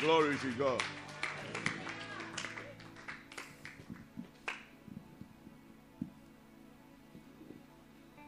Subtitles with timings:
[0.00, 0.82] Glory to God.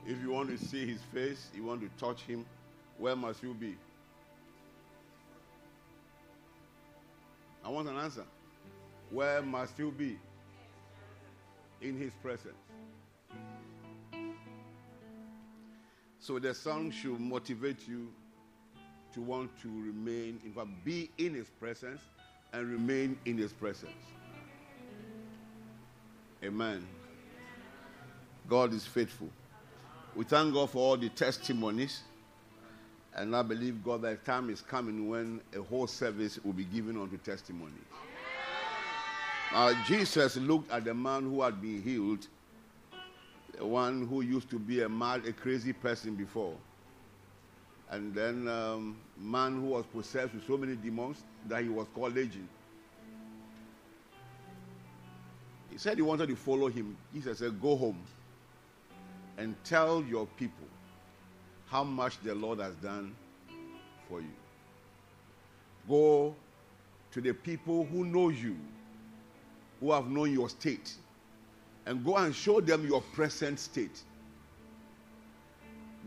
[0.07, 2.47] If you want to see his face, you want to touch him,
[2.97, 3.77] where must you be?
[7.63, 8.25] I want an answer.
[9.11, 10.19] Where must you be?
[11.83, 12.55] In his presence.
[16.19, 18.09] So the song should motivate you
[19.15, 22.01] to want to remain, in fact, be in his presence
[22.53, 23.93] and remain in his presence.
[26.43, 26.87] Amen.
[28.49, 29.29] God is faithful.
[30.15, 32.03] We thank God for all the testimonies.
[33.15, 37.01] And I believe God that time is coming when a whole service will be given
[37.01, 37.73] unto testimony.
[39.53, 42.27] Now, Jesus looked at the man who had been healed,
[43.57, 46.55] the one who used to be a mad, a crazy person before.
[47.91, 52.15] And then um, man who was possessed with so many demons that he was called
[52.15, 52.49] Legion.
[55.71, 56.97] He said he wanted to follow him.
[57.15, 58.03] Jesus said, Go home
[59.39, 60.67] and tell your people
[61.67, 63.15] how much the Lord has done
[64.09, 64.33] for you.
[65.89, 66.35] Go
[67.13, 68.57] to the people who know you,
[69.81, 70.95] who have known your state,
[71.87, 74.03] and go and show them your present state.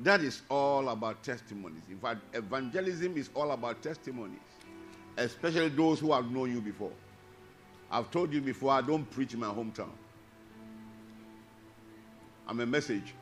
[0.03, 1.83] That is all about testimonies.
[1.89, 4.39] In fact, evangelism is all about testimonies,
[5.17, 6.91] especially those who have known you before.
[7.91, 9.91] I've told you before, I don't preach in my hometown.
[12.47, 13.13] I'm a message.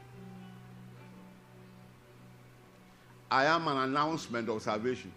[3.29, 5.11] I am an announcement of salvation.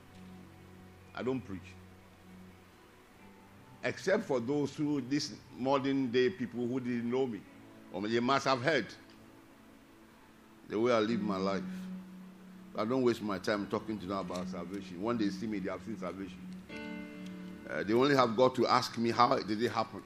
[1.15, 1.61] I don't preach.
[3.85, 7.41] Except for those who, these modern day people who didn't know me,
[7.93, 8.87] or they must have heard
[10.69, 11.63] the way I live my life.
[12.77, 15.03] I don't waste my time talking to them about salvation.
[15.03, 16.39] When they see me, they have seen salvation.
[17.71, 20.03] Uh, they only have got to ask me how did it happen.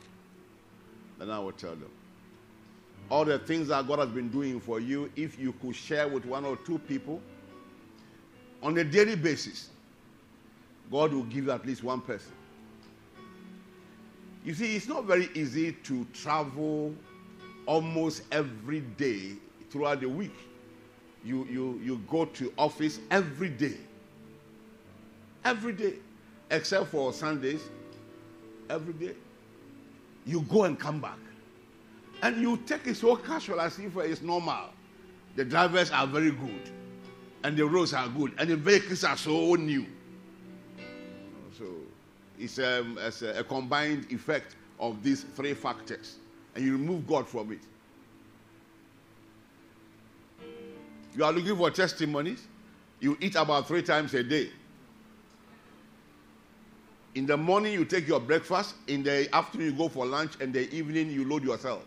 [1.19, 1.91] Then I will tell them.
[3.09, 6.25] All the things that God has been doing for you, if you could share with
[6.25, 7.21] one or two people,
[8.63, 9.71] on a daily basis,
[10.91, 12.33] God will give at least one person.
[14.45, 16.95] You see, it's not very easy to travel
[17.67, 19.33] almost every day
[19.71, 20.35] throughout the week.
[21.25, 23.77] You, you, you go to office every day.
[25.45, 25.95] Every day.
[26.51, 27.63] Except for Sundays.
[28.71, 29.15] Every day.
[30.25, 31.19] You go and come back.
[32.23, 34.71] And you take it so casual as if it's normal.
[35.35, 36.71] The drivers are very good
[37.47, 39.87] and the roads are good, and the vehicles are so new.
[41.57, 41.65] So
[42.41, 46.17] it's, um, it's a, a, combined effect of these three factors,
[46.57, 47.61] and you remove God from it.
[51.17, 52.47] You are looking for testimonies.
[53.01, 54.51] You eat about three times a day.
[57.15, 58.75] In the morning, you take your breakfast.
[58.89, 60.33] In the afternoon, you go for lunch.
[60.41, 61.83] And the evening, you load yourself.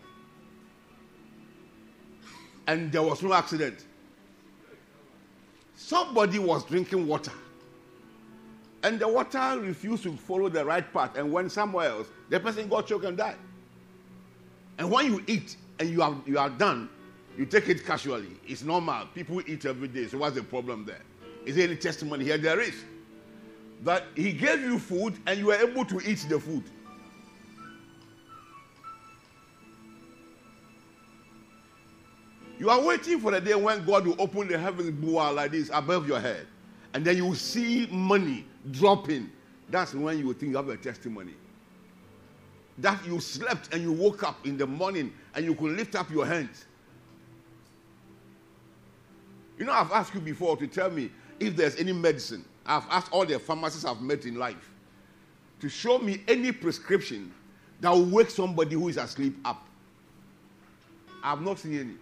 [2.66, 3.84] And there was no accident.
[5.76, 7.32] Somebody was drinking water.
[8.82, 12.08] And the water refused to follow the right path and went somewhere else.
[12.30, 13.36] The person got choked and died.
[14.78, 16.88] And when you eat and you are, you are done,
[17.40, 18.36] you take it casually.
[18.46, 19.06] It's normal.
[19.14, 20.06] People eat every day.
[20.08, 21.00] So what's the problem there?
[21.46, 22.36] Is there any testimony here?
[22.36, 22.74] There is.
[23.82, 26.64] That he gave you food and you were able to eat the food.
[32.58, 35.70] You are waiting for the day when God will open the heavens boa like this
[35.72, 36.46] above your head.
[36.92, 39.30] And then you will see money dropping.
[39.70, 41.32] That's when you will think you have a testimony.
[42.76, 46.10] That you slept and you woke up in the morning and you could lift up
[46.10, 46.66] your hands.
[49.60, 52.46] You know, I've asked you before to tell me if there's any medicine.
[52.64, 54.70] I've asked all the pharmacists I've met in life
[55.60, 57.30] to show me any prescription
[57.82, 59.66] that will wake somebody who is asleep up.
[61.22, 61.94] I've not seen any.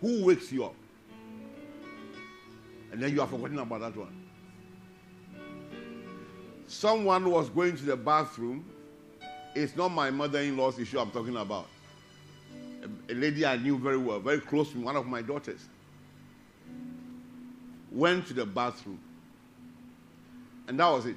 [0.00, 0.74] Who wakes you up?
[2.90, 4.24] And then you are forgotten about that one.
[6.66, 8.64] Someone was going to the bathroom.
[9.54, 11.66] It's not my mother in law's issue I'm talking about.
[12.82, 15.68] A, a lady I knew very well, very close to me, one of my daughters,
[17.94, 18.98] went to the bathroom.
[20.66, 21.16] And that was it.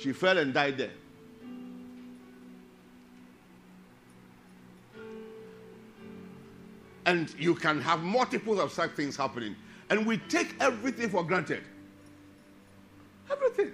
[0.00, 0.90] She fell and died there.
[7.06, 9.56] And you can have multiples of such things happening.
[9.88, 11.62] And we take everything for granted.
[13.30, 13.72] Everything.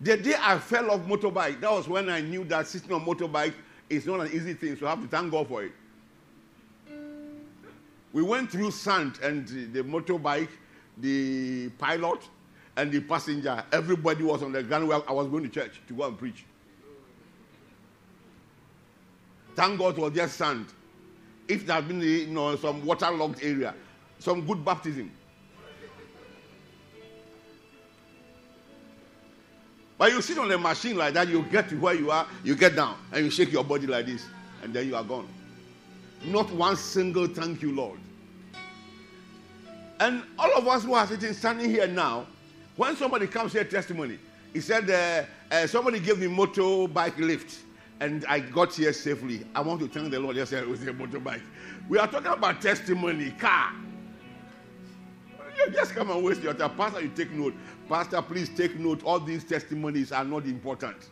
[0.00, 3.54] The day I fell off motorbike, that was when I knew that sitting on motorbike
[3.90, 5.72] is not an easy thing, so I have to thank God for it.
[8.12, 10.48] We went through sand and the motorbike,
[10.96, 12.20] the pilot,
[12.76, 13.62] and the passenger.
[13.72, 16.44] Everybody was on the ground where I was going to church to go and preach.
[19.54, 20.66] Thank God it was just sand.
[21.48, 23.74] If there had been you know, some waterlogged area,
[24.18, 25.10] some good baptism.
[29.98, 32.54] But you sit on a machine like that, you get to where you are, you
[32.54, 34.24] get down, and you shake your body like this,
[34.62, 35.28] and then you are gone.
[36.24, 37.98] Not one single thank you, Lord.
[40.00, 42.26] And all of us who are sitting, standing here now,
[42.76, 44.18] when somebody comes here testimony,
[44.52, 45.24] he said, uh,
[45.54, 47.58] uh, somebody gave me motorbike lift
[48.00, 49.44] and I got here safely.
[49.54, 50.36] I want to thank the Lord.
[50.36, 51.42] Yes, it was a motorbike.
[51.88, 53.72] We are talking about testimony, car.
[55.56, 56.76] You just come and waste your time.
[56.76, 57.54] Pastor, you take note.
[57.88, 59.02] Pastor, please take note.
[59.02, 61.08] All these testimonies are not important.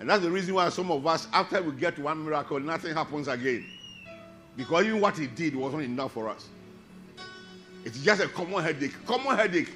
[0.00, 3.28] And that's the reason why some of us, after we get one miracle, nothing happens
[3.28, 3.66] again.
[4.56, 6.48] Because even what he did wasn't enough for us.
[7.84, 8.94] It's just a common headache.
[9.06, 9.70] Common headache.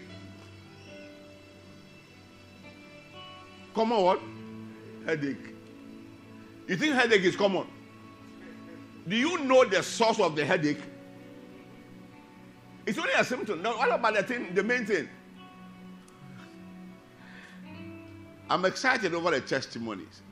[3.74, 4.20] Common what?
[5.04, 5.54] Headache.
[6.68, 7.66] You think headache is common?
[9.06, 10.80] Do you know the source of the headache?
[12.86, 13.60] It's only a symptom.
[13.62, 15.08] Now, what about the thing, the main thing?
[18.48, 20.22] I'm excited over the testimonies.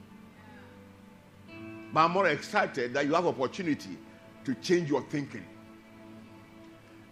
[1.93, 3.99] But I'm more excited that you have opportunity
[4.45, 5.45] to change your thinking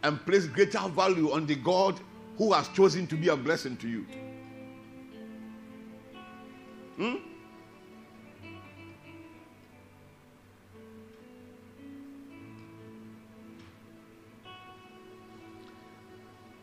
[0.02, 2.00] and place greater value on the God
[2.38, 4.06] who has chosen to be a blessing to you.
[6.96, 7.16] Hmm?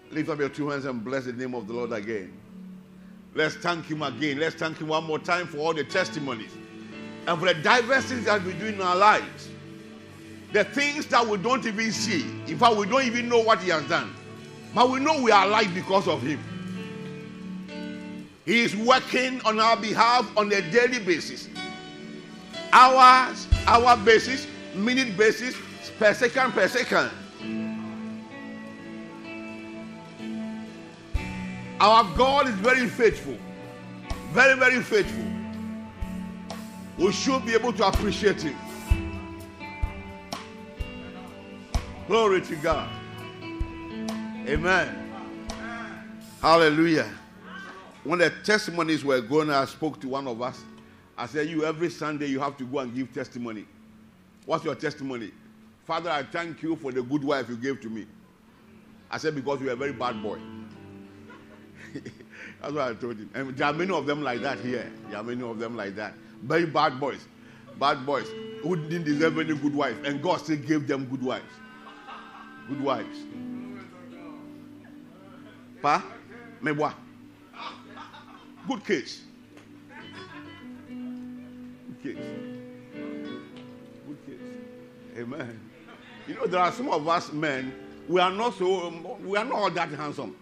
[0.10, 2.34] Lift up your two hands and bless the name of the Lord again.
[3.38, 4.40] Let's thank Him again.
[4.40, 6.50] Let's thank Him one more time for all the testimonies
[7.28, 9.50] and for the diverse things that we do in our lives.
[10.54, 12.24] The things that we don't even see.
[12.48, 14.12] In fact, we don't even know what He has done.
[14.74, 16.40] But we know we are alive because of Him.
[18.44, 21.48] He is working on our behalf on a daily basis.
[22.74, 25.56] Hours, hour basis, minute basis,
[26.00, 27.12] per second, per second.
[31.80, 33.38] Our God is very faithful.
[34.32, 35.24] Very, very faithful.
[36.98, 38.56] We should be able to appreciate Him.
[42.08, 42.90] Glory to God.
[44.48, 45.12] Amen.
[46.42, 47.12] Hallelujah.
[48.04, 50.64] When the testimonies were going, I spoke to one of us.
[51.18, 53.66] I said, You, every Sunday, you have to go and give testimony.
[54.46, 55.32] What's your testimony?
[55.86, 58.08] Father, I thank you for the good wife you gave to me.
[59.12, 60.40] I said, Because you're a very bad boy.
[62.62, 63.30] That's what I told him.
[63.34, 64.92] And there are many of them like that here.
[65.10, 66.14] There are many of them like that.
[66.44, 67.28] Very bad boys.
[67.80, 68.28] Bad boys
[68.64, 69.98] who didn't deserve any good wife.
[70.04, 71.46] And God still gave them good wives.
[72.68, 73.18] Good wives.
[75.82, 76.04] Pa?
[76.62, 76.92] Boy.
[78.68, 79.22] Good case.
[80.90, 82.26] Good case.
[84.08, 85.20] Good case.
[85.20, 85.60] Amen.
[86.28, 87.74] You know, there are some of us men,
[88.10, 90.36] we are not so, we are not all that handsome.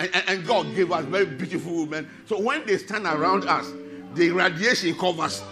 [0.00, 2.08] And, and, God gave us very beautiful women.
[2.24, 3.70] So when they stand around us,
[4.14, 5.42] the radiation covers.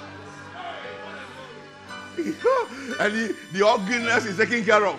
[2.17, 2.35] and
[3.13, 4.99] the, the ugliness is taken care of.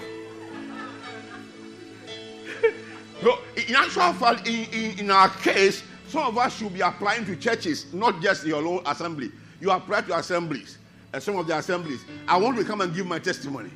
[3.23, 7.25] so, in actual fact, in, in, in, our case, some of us should be applying
[7.25, 9.31] to churches, not just your own assembly.
[9.59, 10.77] You apply to assemblies,
[11.11, 12.05] and some of the assemblies.
[12.27, 13.71] I want to come and give my testimony.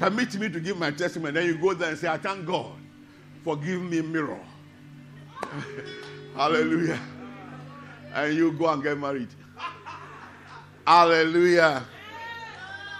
[0.00, 1.34] Permit me to give my testimony.
[1.34, 2.72] Then you go there and say, I thank God
[3.44, 4.40] for giving me a mirror.
[6.36, 7.00] Hallelujah.
[8.14, 9.28] And you go and get married.
[10.86, 11.84] Hallelujah.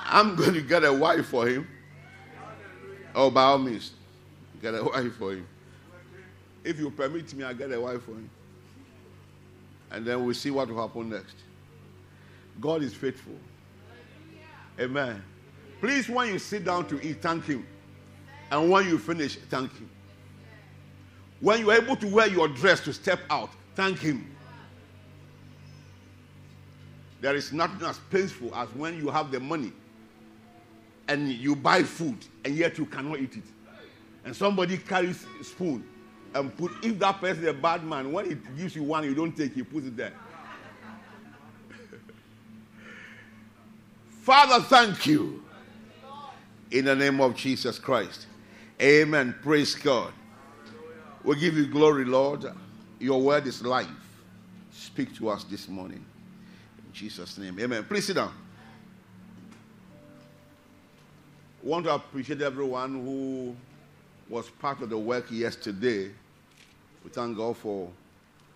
[0.04, 1.66] I'm going to get a wife for him.
[3.14, 3.92] Oh, by all means,
[4.60, 5.46] get a wife for him.
[6.64, 8.30] If you permit me, I'll get a wife for him.
[9.90, 11.36] And then we'll see what will happen next.
[12.60, 13.34] God is faithful.
[14.78, 15.22] Amen.
[15.80, 17.66] Please, when you sit down to eat, thank Him.
[18.50, 19.90] And when you finish, thank Him.
[21.42, 24.32] When you are able to wear your dress to step out, thank Him.
[27.20, 29.72] There is nothing as painful as when you have the money
[31.08, 33.42] and you buy food and yet you cannot eat it.
[34.24, 35.84] And somebody carries a spoon
[36.32, 39.14] and put, if that person is a bad man, when he gives you one, you
[39.14, 40.12] don't take, he puts it there.
[44.22, 45.42] Father, thank you.
[46.70, 48.26] In the name of Jesus Christ.
[48.80, 49.34] Amen.
[49.42, 50.12] Praise God.
[51.24, 52.46] We give you glory, Lord.
[52.98, 53.88] Your word is life.
[54.72, 56.04] Speak to us this morning.
[56.86, 57.58] In Jesus' name.
[57.60, 57.84] Amen.
[57.84, 58.32] Please sit down.
[61.62, 63.54] want to appreciate everyone who
[64.28, 66.10] was part of the work yesterday.
[67.04, 67.88] We thank God for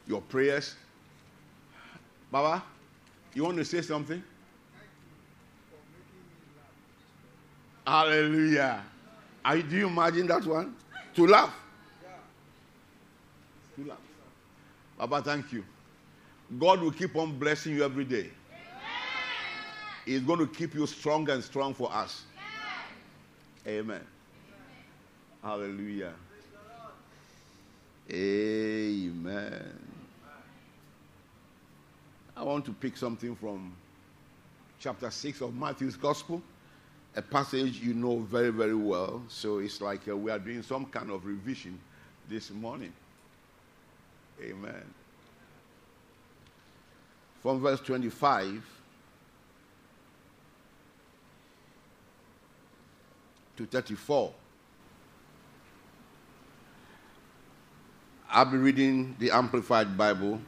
[0.06, 0.74] your prayers.
[2.30, 2.62] Baba,
[3.34, 4.22] you want to say something?
[7.86, 8.82] Hallelujah.
[9.44, 10.74] Are, do you imagine that one?
[11.14, 11.54] To laugh.
[13.76, 13.98] To laugh.
[14.98, 15.64] Baba, thank you.
[16.58, 18.30] God will keep on blessing you every day.
[20.04, 22.22] He's going to keep you strong and strong for us.
[23.66, 24.00] Amen.
[25.42, 26.12] Hallelujah.
[28.10, 29.78] Amen.
[32.36, 33.74] I want to pick something from
[34.78, 36.40] chapter 6 of Matthew's Gospel,
[37.16, 39.22] a passage you know very, very well.
[39.28, 41.78] So it's like uh, we are doing some kind of revision
[42.28, 42.92] this morning.
[44.42, 44.84] Amen.
[47.42, 48.62] From verse 25
[53.56, 54.32] to 34.
[58.28, 60.40] I'll be reading the Amplified Bible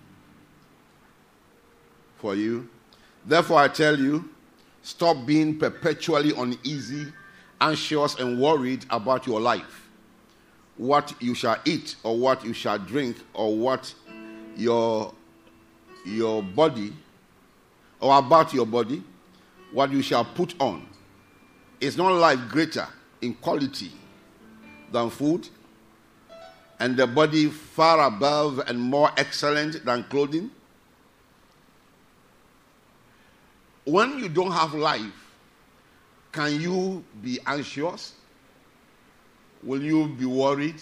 [2.16, 2.68] for you.
[3.24, 4.28] Therefore, I tell you,
[4.82, 7.06] stop being perpetually uneasy,
[7.60, 9.87] anxious, and worried about your life.
[10.78, 13.92] What you shall eat, or what you shall drink, or what
[14.56, 15.12] your,
[16.06, 16.92] your body,
[18.00, 19.02] or about your body,
[19.72, 20.86] what you shall put on.
[21.80, 22.86] Is not life greater
[23.20, 23.92] in quality
[24.90, 25.48] than food,
[26.80, 30.50] and the body far above and more excellent than clothing?
[33.84, 35.12] When you don't have life,
[36.30, 38.12] can you be anxious?
[39.62, 40.80] Will you be worried?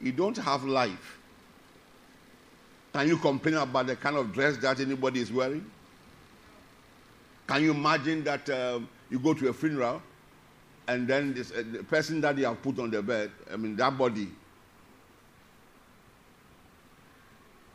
[0.00, 1.18] You don't have life.
[2.92, 5.64] Can you complain about the kind of dress that anybody is wearing?
[7.46, 10.00] Can you imagine that um, you go to a funeral
[10.86, 13.76] and then this, uh, the person that you have put on the bed, I mean,
[13.76, 14.28] that body,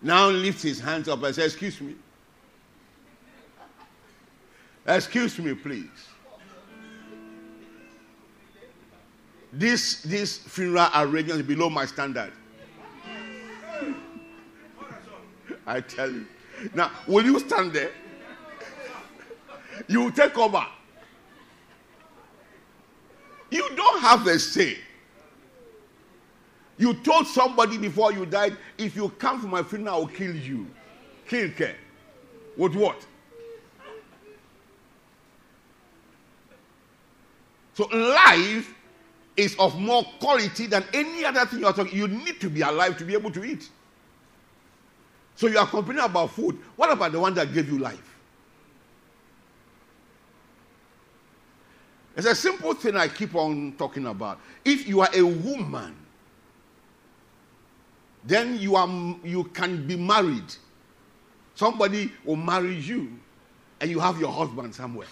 [0.02, 1.96] now lifts his hands up and says, Excuse me.
[4.88, 6.09] Excuse me, please.
[9.52, 12.32] This, this funeral arrangement is below my standard.
[15.66, 16.26] I tell you.
[16.74, 17.92] Now, will you stand there?
[19.88, 20.66] You will take over.
[23.50, 24.78] You don't have a say.
[26.78, 30.36] You told somebody before you died, if you come for my funeral, I will kill
[30.36, 30.68] you.
[31.28, 31.76] Kill care.
[32.56, 33.06] With what?
[37.74, 38.74] So life
[39.40, 41.98] is of more quality than any other thing you are talking.
[41.98, 43.70] You need to be alive to be able to eat.
[45.36, 46.60] So you are complaining about food.
[46.76, 48.18] What about the one that gave you life?
[52.18, 54.40] It's a simple thing I keep on talking about.
[54.66, 55.96] If you are a woman,
[58.26, 58.90] then you are
[59.24, 60.54] you can be married.
[61.56, 63.18] Somebody will marry you,
[63.80, 65.08] and you have your husband somewhere.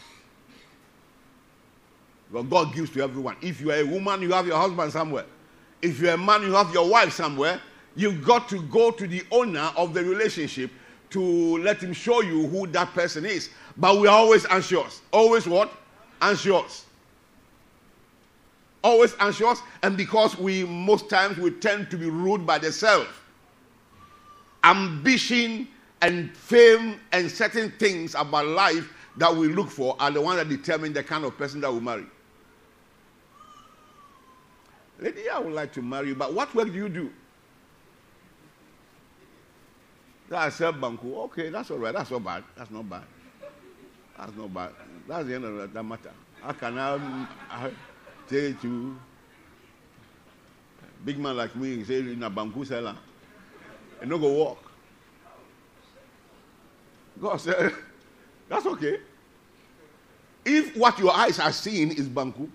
[2.31, 3.37] Well, God gives to everyone.
[3.41, 5.25] If you are a woman, you have your husband somewhere.
[5.81, 7.61] If you're a man, you have your wife somewhere.
[7.95, 10.71] You've got to go to the owner of the relationship
[11.11, 13.49] to let him show you who that person is.
[13.77, 15.01] But we are always anxious.
[15.11, 15.71] Always what?
[16.21, 16.87] Anxious
[18.87, 23.25] always anxious, and because we most times we tend to be ruled by the self.
[24.63, 25.67] Ambition
[26.01, 30.47] and fame and certain things about life that we look for are the ones that
[30.47, 32.05] determine the kind of person that we marry.
[34.99, 37.11] Lady, I would like to marry you, but what work do you do?
[40.31, 41.15] I said Banku.
[41.25, 41.93] Okay, that's all right.
[41.93, 42.43] That's not bad.
[42.57, 43.03] That's not bad.
[44.17, 44.71] That's not bad.
[45.07, 46.11] That's the end of that matter.
[46.41, 47.71] How can I,
[48.27, 48.97] say to
[51.05, 52.95] big man like me, say in a Banku seller,
[54.01, 54.71] and no go walk.
[57.21, 57.73] God said,
[58.49, 58.99] that's okay.
[60.43, 62.49] If what your eyes are seeing is Banku,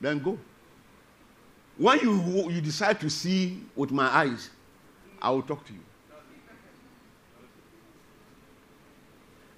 [0.00, 0.38] then go.
[1.78, 4.50] When you, you decide to see with my eyes,
[5.20, 5.80] I will talk to you.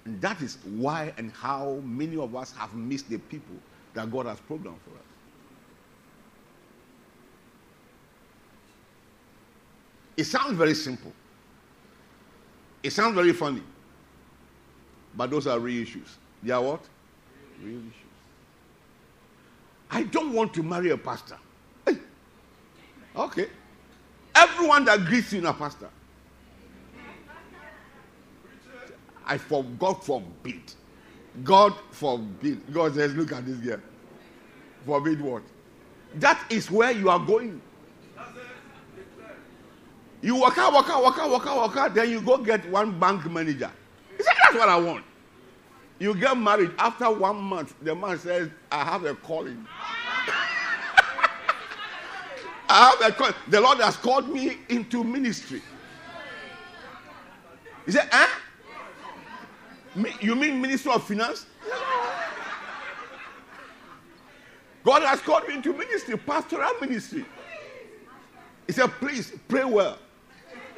[0.05, 3.55] And that is why and how many of us have missed the people
[3.95, 5.05] that God has programmed for us.
[10.17, 11.11] It sounds very simple.
[12.83, 13.63] It sounds very funny.
[15.15, 16.17] But those are real issues.
[16.43, 16.81] They are what?
[17.61, 17.93] Real issues.
[19.89, 21.37] I don't want to marry a pastor.
[23.15, 23.47] Okay.
[24.35, 25.89] Everyone that greets you a pastor.
[29.25, 30.61] I for God forbid.
[31.43, 32.61] God forbid.
[32.71, 33.79] God says, look at this girl.
[34.85, 35.43] Forbid what?
[36.15, 37.61] That is where you are going.
[40.21, 42.67] You walk out, walk out, walk out, walk out, walk out, then you go get
[42.69, 43.71] one bank manager.
[44.17, 45.03] He said, That's what I want.
[45.99, 46.71] You get married.
[46.77, 49.65] After one month, the man says, I have a calling.
[52.69, 53.35] I have a.
[53.49, 55.61] The Lord has called me into ministry.
[57.85, 58.39] He said, Huh?
[60.19, 61.45] You mean Minister of Finance?
[64.83, 67.25] God has called me into ministry, pastoral ministry.
[68.67, 69.97] He said, Please pray well.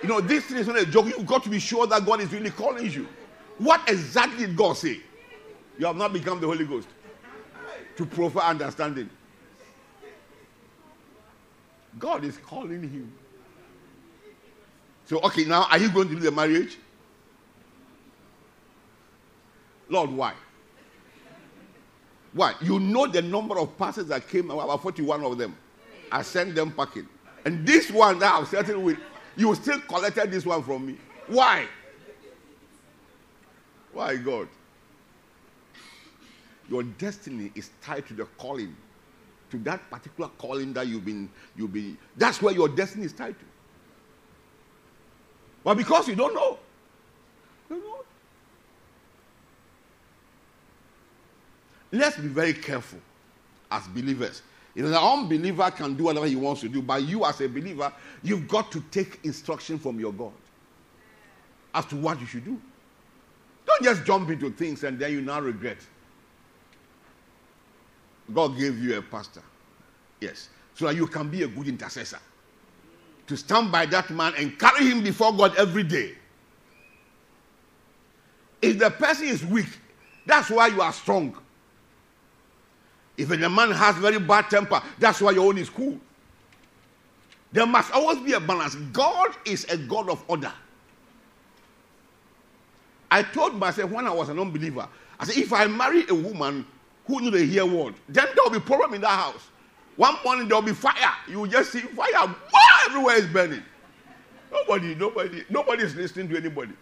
[0.03, 1.07] You know, this thing is not a joke.
[1.07, 3.07] You've got to be sure that God is really calling you.
[3.57, 5.01] What exactly did God say?
[5.79, 6.87] You have not become the Holy Ghost
[7.95, 9.09] to proper understanding.
[11.99, 13.13] God is calling him.
[15.05, 16.77] So, okay, now are you going to do the marriage?
[19.89, 20.33] Lord, why?
[22.33, 22.53] Why?
[22.61, 25.55] You know the number of pastors that came, about 41 of them.
[26.11, 27.07] I sent them packing.
[27.45, 28.97] And this one that I'm settled with,
[29.35, 30.97] you still collected this one from me.
[31.27, 31.67] Why?
[33.93, 34.49] Why, God?
[36.69, 38.75] Your destiny is tied to the calling,
[39.49, 41.97] to that particular calling that you've been, you've been.
[42.15, 43.45] That's where your destiny is tied to.
[45.63, 46.57] But because you don't know,
[47.69, 48.03] you know.
[51.91, 52.99] Let's be very careful
[53.71, 54.41] as believers.
[54.75, 57.49] You know, the unbeliever can do whatever he wants to do, but you, as a
[57.49, 60.33] believer, you've got to take instruction from your God
[61.73, 62.61] as to what you should do.
[63.65, 65.77] Don't just jump into things and then you now regret.
[68.33, 69.41] God gave you a pastor.
[70.19, 70.49] Yes.
[70.73, 72.19] So that you can be a good intercessor.
[73.27, 76.13] To stand by that man and carry him before God every day.
[78.61, 79.67] If the person is weak,
[80.25, 81.37] that's why you are strong.
[83.17, 85.99] If the man has very bad temper, that's why your own is cool.
[87.51, 88.75] There must always be a balance.
[88.75, 90.51] God is a God of order.
[93.09, 94.87] I told myself when I was an unbeliever,
[95.19, 96.65] I said, if I marry a woman
[97.07, 99.49] who knew the hear word, then there will be problem in that house.
[99.95, 101.13] One morning there will be fire.
[101.27, 102.27] You will just see fire.
[102.27, 102.35] Wow,
[102.85, 103.63] everywhere is burning.
[104.51, 106.73] Nobody, nobody, nobody is listening to anybody.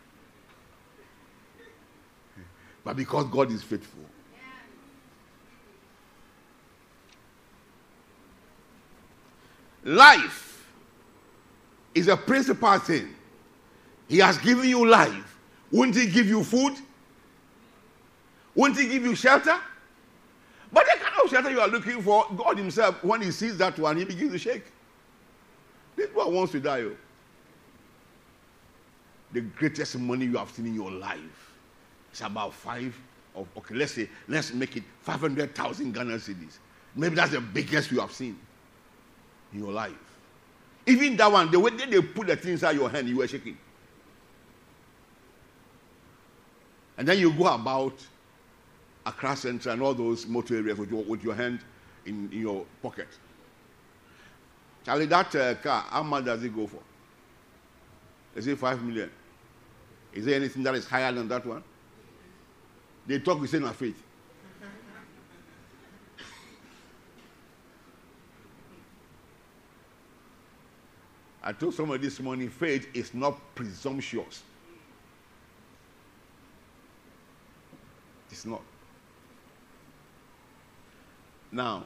[2.84, 4.06] But because God is faithful,
[9.86, 10.68] Life
[11.94, 13.08] is a principal thing.
[14.08, 15.38] He has given you life.
[15.72, 16.74] Wouldn't He give you food?
[18.56, 19.58] Wouldn't He give you shelter?
[20.72, 23.78] But the kind of shelter you are looking for, God Himself, when He sees that
[23.80, 24.64] one, He begins to shake.
[25.96, 26.82] This one wants to die.
[26.82, 26.96] Oh.
[29.32, 31.54] The greatest money you have seen in your life
[32.14, 32.96] is about five
[33.36, 36.60] of, okay, let's say, let's make it 500,000 Ghana cedis.
[36.96, 38.40] Maybe that's the biggest you have seen
[39.52, 39.94] in your life.
[40.86, 43.58] Even that one, the way they put the thing inside your hand, you were shaking.
[46.98, 47.94] And then you go about
[49.06, 51.60] Accra Central and all those motor areas with your, with your hand
[52.06, 53.08] in, in your pocket.
[54.86, 56.80] Charlie, that uh, car, how much does it go for?
[58.36, 59.10] Is it five million?
[60.14, 61.64] Is there anything that is higher than that one?
[63.08, 64.02] They talk with saying faith.
[71.44, 74.42] I told somebody this morning faith is not presumptuous.
[78.32, 78.62] It's not.
[81.56, 81.86] Now,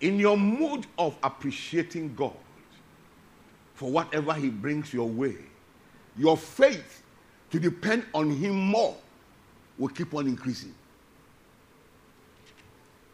[0.00, 2.36] in your mood of appreciating God
[3.74, 5.34] for whatever He brings your way,
[6.16, 7.02] your faith
[7.50, 8.94] to depend on Him more
[9.78, 10.72] will keep on increasing.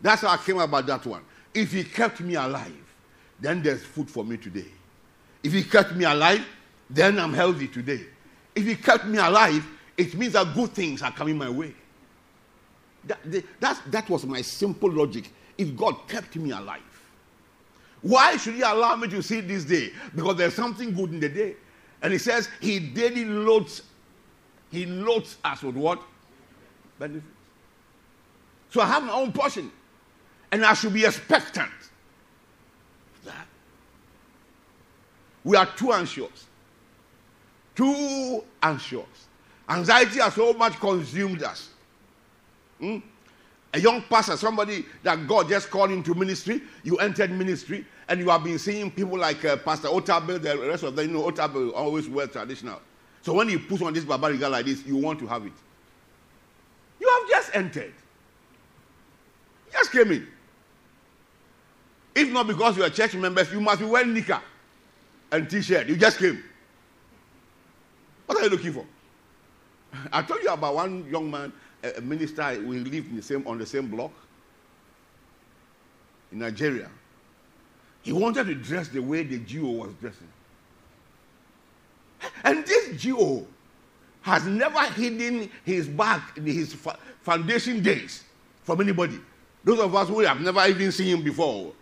[0.02, 1.22] That's how I came about that one.
[1.54, 2.76] If He kept me alive,
[3.40, 4.68] then there's food for me today.
[5.42, 6.44] If He kept me alive,
[6.90, 8.04] then I'm healthy today.
[8.54, 11.74] If He kept me alive, it means that good things are coming my way.
[13.04, 13.18] That,
[13.60, 15.30] that, that was my simple logic.
[15.56, 16.80] If God kept me alive,
[18.02, 19.90] why should He allow me to see this day?
[20.14, 21.56] Because there's something good in the day.
[22.02, 23.82] And He says He daily loads,
[24.70, 26.02] He loads us with what?
[26.98, 27.26] Benefits.
[28.70, 29.70] So I have my own portion.
[30.52, 31.70] And I should be expectant
[33.24, 33.46] that.
[35.44, 36.46] We are too anxious.
[37.74, 39.28] Too anxious.
[39.68, 41.69] Anxiety has so much consumed us.
[42.80, 42.98] Hmm?
[43.72, 48.28] A young pastor, somebody that God just called into ministry, you entered ministry, and you
[48.28, 51.72] have been seeing people like uh, Pastor Otabil, the rest of them, you know, Otabil
[51.72, 52.80] always wear traditional.
[53.22, 55.52] So when he puts on this barbaric like this, you want to have it.
[56.98, 57.92] You have just entered.
[59.72, 60.26] Just came in.
[62.14, 64.40] If not because you are church members, you must be wearing knicker
[65.30, 65.86] and t-shirt.
[65.86, 66.42] You just came.
[68.26, 68.84] What are you looking for?
[70.12, 72.60] I told you about one young man, a minister.
[72.64, 74.12] We lived the same on the same block
[76.32, 76.90] in Nigeria.
[78.02, 80.28] He wanted to dress the way the Jew was dressing.
[82.44, 83.46] And this Jew
[84.22, 86.76] has never hidden his back in his
[87.22, 88.24] foundation days
[88.62, 89.18] from anybody.
[89.64, 91.72] Those of us who have never even seen him before,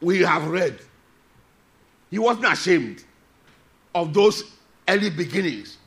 [0.00, 0.78] we have read.
[2.10, 3.04] He wasn't ashamed
[3.94, 4.44] of those
[4.86, 5.78] early beginnings.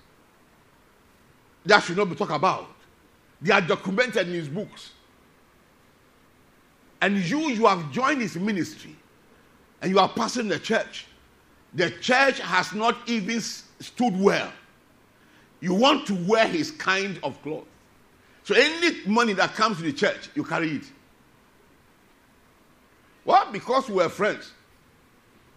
[1.66, 2.68] That should not be talked about.
[3.42, 4.92] They are documented in his books.
[7.02, 8.96] And you, you have joined his ministry
[9.82, 11.08] and you are passing the church.
[11.74, 14.52] The church has not even stood well.
[15.60, 17.66] You want to wear his kind of cloth.
[18.44, 20.84] So any money that comes to the church, you carry it.
[23.26, 24.52] Well, because we are friends.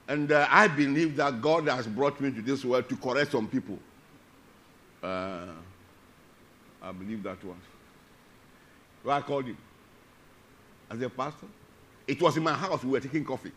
[0.07, 3.49] And uh, I believe that God has brought me to this world to correct some
[3.49, 3.79] people.
[5.03, 5.47] Uh,
[6.83, 7.57] I believe that one.
[9.11, 9.59] I called him
[10.91, 11.47] as a pastor.
[12.07, 12.83] It was in my house.
[12.85, 13.53] We were taking coffee.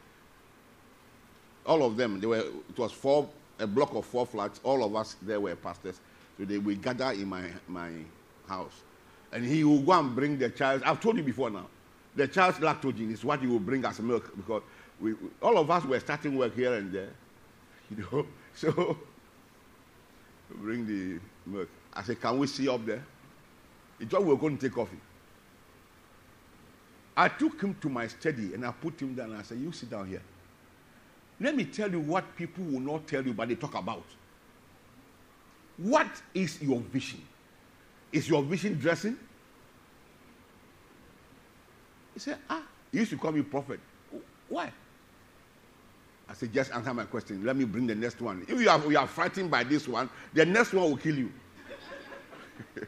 [1.65, 2.19] All of them.
[2.19, 2.39] They were.
[2.69, 3.29] It was four,
[3.60, 4.60] a block of four flats.
[4.63, 5.99] All of us there were pastors.
[6.38, 7.91] So they will gather in my my
[8.47, 8.83] house,
[9.31, 10.83] and he will go and bring the child.
[10.83, 11.67] I've told you before now.
[12.15, 14.63] The child's lactogen is what he will bring as milk because
[14.99, 17.10] we, all of us were starting work here and there,
[17.89, 18.25] you know.
[18.55, 18.97] So
[20.55, 21.69] bring the milk.
[21.93, 23.03] I said, "Can we see up there?"
[23.99, 24.97] He thought we were going to take coffee.
[27.17, 29.71] I took him to my study and I put him down and I said, You
[29.71, 30.21] sit down here.
[31.41, 34.03] Let me tell you what people will not tell you, but they talk about.
[35.77, 37.21] What is your vision?
[38.12, 39.17] Is your vision dressing?
[42.13, 43.80] He said, Ah, you used to call me prophet.
[44.47, 44.71] Why?
[46.30, 47.43] I said, Just answer my question.
[47.43, 48.45] Let me bring the next one.
[48.47, 51.32] If you are, you are frightened by this one, the next one will kill you.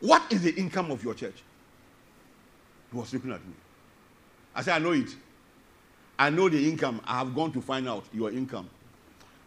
[0.00, 1.42] what is the income of your church?
[2.90, 3.54] He was looking at me.
[4.54, 5.08] I said, I know it.
[6.18, 7.00] I know the income.
[7.06, 8.68] I have gone to find out your income.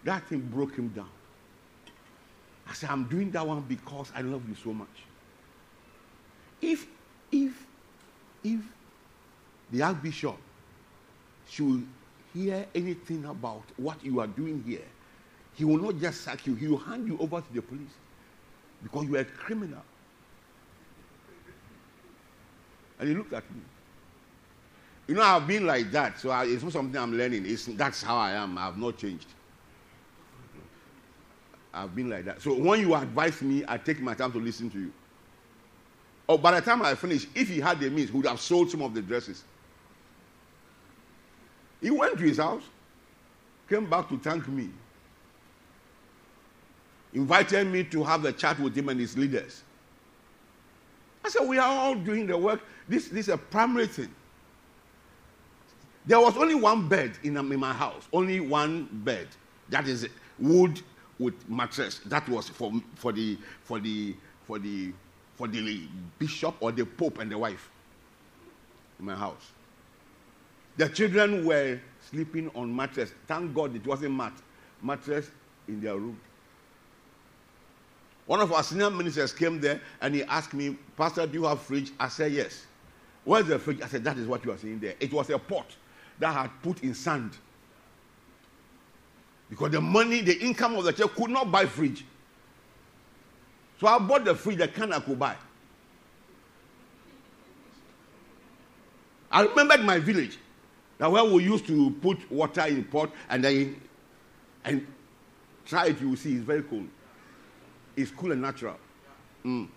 [0.04, 1.10] That thing broke him down.
[2.68, 4.88] I said, I'm doing that one because I love you so much.
[6.62, 6.88] If,
[7.32, 7.52] if,
[8.44, 8.62] if
[9.72, 10.38] the Archbishop
[11.50, 11.86] should
[12.34, 14.86] hear anything about what you are doing here,
[15.56, 17.94] he will not just sack you, he will hand you over to the police
[18.82, 19.82] because you are a criminal.
[23.00, 23.62] And he looked at me.
[25.08, 27.46] You know, I've been like that, so I, it's not something I'm learning.
[27.46, 28.58] It's, that's how I am.
[28.58, 29.28] I've not changed.
[31.74, 32.42] I've been like that.
[32.42, 34.94] So when you advise me, I take my time to listen to you.
[36.30, 38.70] Oh, by the time I finish, if he had the means, he would have sold
[38.70, 39.44] some of the dresses.
[41.82, 42.64] He went to his house,
[43.68, 44.70] came back to thank me,
[47.14, 49.64] invited me to have a chat with him and his leaders.
[51.26, 52.62] I said, We are all doing the work.
[52.88, 54.14] This, this is a primary thing.
[56.06, 59.28] There was only one bed in, um, in my house, only one bed.
[59.70, 60.82] That is wood
[61.18, 62.02] with mattress.
[62.06, 64.16] That was for, for, the, for, the,
[64.46, 64.92] for, the,
[65.36, 65.88] for the
[66.20, 67.72] bishop or the pope and the wife
[69.00, 69.52] in my house.
[70.76, 73.14] The children were sleeping on mattress.
[73.28, 74.34] Thank God it wasn't mat,
[74.82, 75.30] mattress
[75.68, 76.20] in their room.
[78.26, 81.62] One of our senior ministers came there and he asked me, Pastor, do you have
[81.62, 81.92] fridge?
[82.00, 82.66] I said, yes.
[83.26, 83.82] Where's the fridge?
[83.82, 84.96] I said, that is what you are seeing there.
[85.00, 85.68] It was a pot
[86.20, 87.38] that had put in sand.
[89.50, 92.06] Because the money, the income of the church could not buy fridge.
[93.80, 95.36] So I bought the fridge, the can I could buy.
[99.32, 100.38] I remembered my village.
[101.00, 103.82] Now where we used to put water in pot and then
[104.64, 104.88] and
[105.66, 106.84] try it, you will see it's very cool.
[107.96, 108.78] It's cool and natural.
[109.44, 109.68] Mm.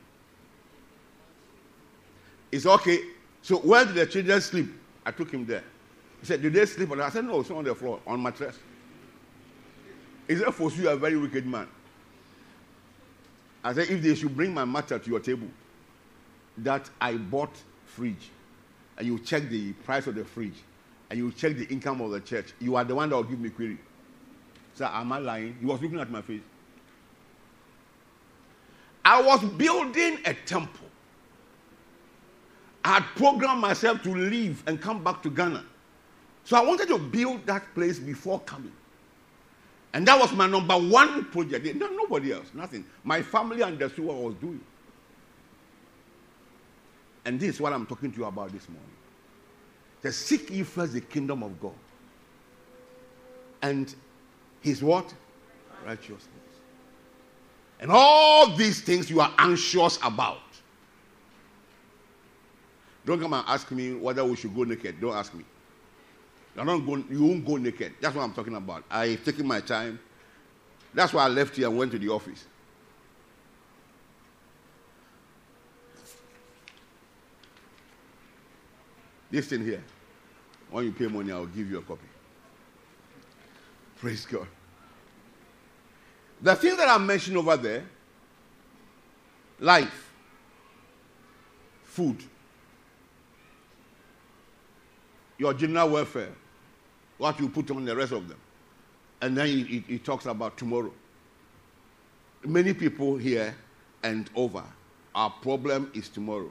[2.52, 3.00] It's okay.
[3.46, 4.66] So where did the children sleep?
[5.04, 5.62] I took him there.
[6.18, 6.90] He said, Did they sleep?
[6.90, 8.58] I said, No, it's not on the floor, on mattress.
[10.26, 11.68] He said, For you, are a very wicked man.
[13.62, 15.46] I said, If they should bring my matter to your table,
[16.58, 17.54] that I bought
[17.84, 18.30] fridge,
[18.98, 20.56] and you check the price of the fridge,
[21.08, 23.38] and you check the income of the church, you are the one that will give
[23.38, 23.78] me query.
[24.74, 25.56] So, am I lying?
[25.60, 26.42] He was looking at my face.
[29.04, 30.88] I was building a temple.
[32.86, 35.64] I had programmed myself to leave and come back to Ghana.
[36.44, 38.70] So I wanted to build that place before coming.
[39.92, 41.74] And that was my number one project.
[41.74, 42.84] No, nobody else, nothing.
[43.02, 44.60] My family understood what I was doing.
[47.24, 48.88] And this is what I'm talking to you about this morning.
[50.02, 51.74] To seek ye first the kingdom of God.
[53.62, 53.92] And
[54.60, 55.12] his what?
[55.84, 56.30] Righteousness.
[57.80, 60.38] And all these things you are anxious about.
[63.06, 65.00] Don't come and ask me whether we should go naked.
[65.00, 65.44] Don't ask me.
[66.56, 67.94] You're not going, you won't go naked.
[68.00, 68.82] That's what I'm talking about.
[68.90, 70.00] I've taken my time.
[70.92, 72.44] That's why I left here and went to the office.
[79.30, 79.84] This thing here,
[80.70, 82.06] when you pay money, I'll give you a copy.
[83.98, 84.48] Praise God.
[86.42, 87.84] The thing that I mentioned over there
[89.60, 90.10] life,
[91.84, 92.22] food,
[95.38, 96.32] your general welfare,
[97.18, 98.38] what you put on the rest of them.
[99.20, 100.92] And then he, talks about tomorrow.
[102.44, 103.54] Many people here
[104.02, 104.62] and over,
[105.14, 106.50] our problem is tomorrow.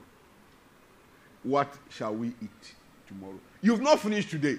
[1.44, 2.74] What shall we eat
[3.08, 3.40] tomorrow?
[3.62, 4.58] You've not finished today.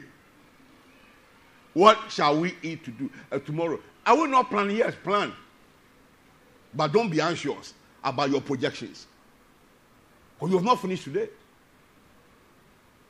[1.75, 3.81] What shall we eat to do uh, tomorrow?
[4.07, 4.71] I will not plan.
[4.71, 5.33] Yes, plan.
[6.73, 9.07] But don't be anxious about your projections.
[10.35, 11.29] Because you have not finished today.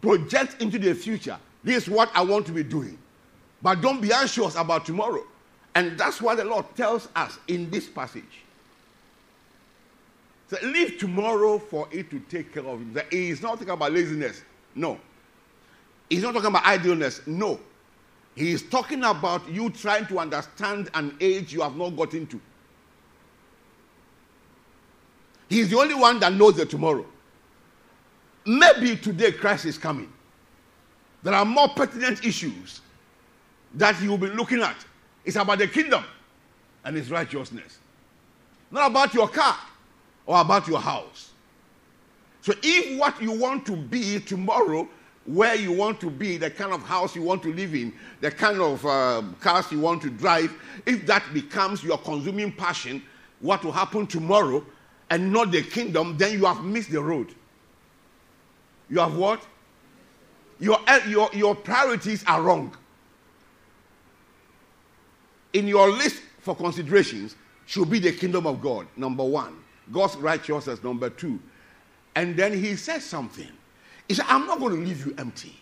[0.07, 1.37] Project into the future.
[1.65, 2.97] This is what I want to be doing.
[3.61, 5.25] But don't be anxious about tomorrow.
[5.75, 8.23] And that's what the Lord tells us in this passage.
[10.49, 13.07] So leave tomorrow for it to take care of it.
[13.11, 14.43] He is not talking about laziness.
[14.77, 15.01] No.
[16.09, 17.21] He's not talking about idleness.
[17.27, 17.59] No.
[18.37, 22.41] He is talking about you trying to understand an age you have not got into.
[25.49, 27.07] He is the only one that knows the tomorrow.
[28.47, 30.13] Maybe today Christ is coming.
[31.23, 32.81] There are more pertinent issues
[33.75, 34.77] that he will be looking at.
[35.25, 36.05] It's about the kingdom
[36.85, 37.79] and its righteousness.
[38.71, 39.57] Not about your car
[40.25, 41.31] or about your house.
[42.41, 44.89] So if what you want to be tomorrow,
[45.25, 48.31] where you want to be, the kind of house you want to live in, the
[48.31, 50.53] kind of uh, cars you want to drive,
[50.87, 53.03] if that becomes your consuming passion,
[53.41, 54.65] what will happen tomorrow
[55.11, 57.35] and not the kingdom, then you have missed the road.
[58.89, 59.45] You have what?
[60.59, 62.75] Your, eh, your, your priorities are wrong.
[65.53, 69.57] In your list for considerations should be the kingdom of God, number one.
[69.93, 71.41] God's righteousness, number two.
[72.15, 73.49] And then he says something.
[74.09, 75.55] He said, I'm not going to leave you empty.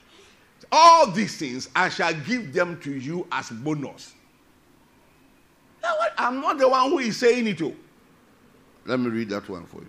[0.70, 4.14] All these things I shall give them to you as bonus.
[5.82, 7.60] Now, I'm not the one who is saying it.
[7.60, 7.74] All.
[8.87, 9.88] Let me read that one for you.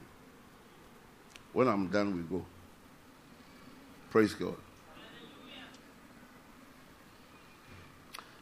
[1.53, 2.45] When I'm done, we go.
[4.15, 4.55] Praise God.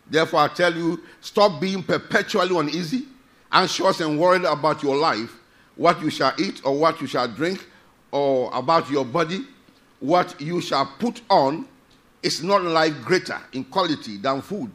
[0.08, 3.08] Therefore, I tell you, stop being perpetually uneasy,
[3.52, 5.34] anxious, and worried about your life,
[5.76, 7.66] what you shall eat or what you shall drink,
[8.12, 9.48] or about your body,
[10.00, 11.68] what you shall put on.
[12.22, 14.70] Is not life greater in quality than food,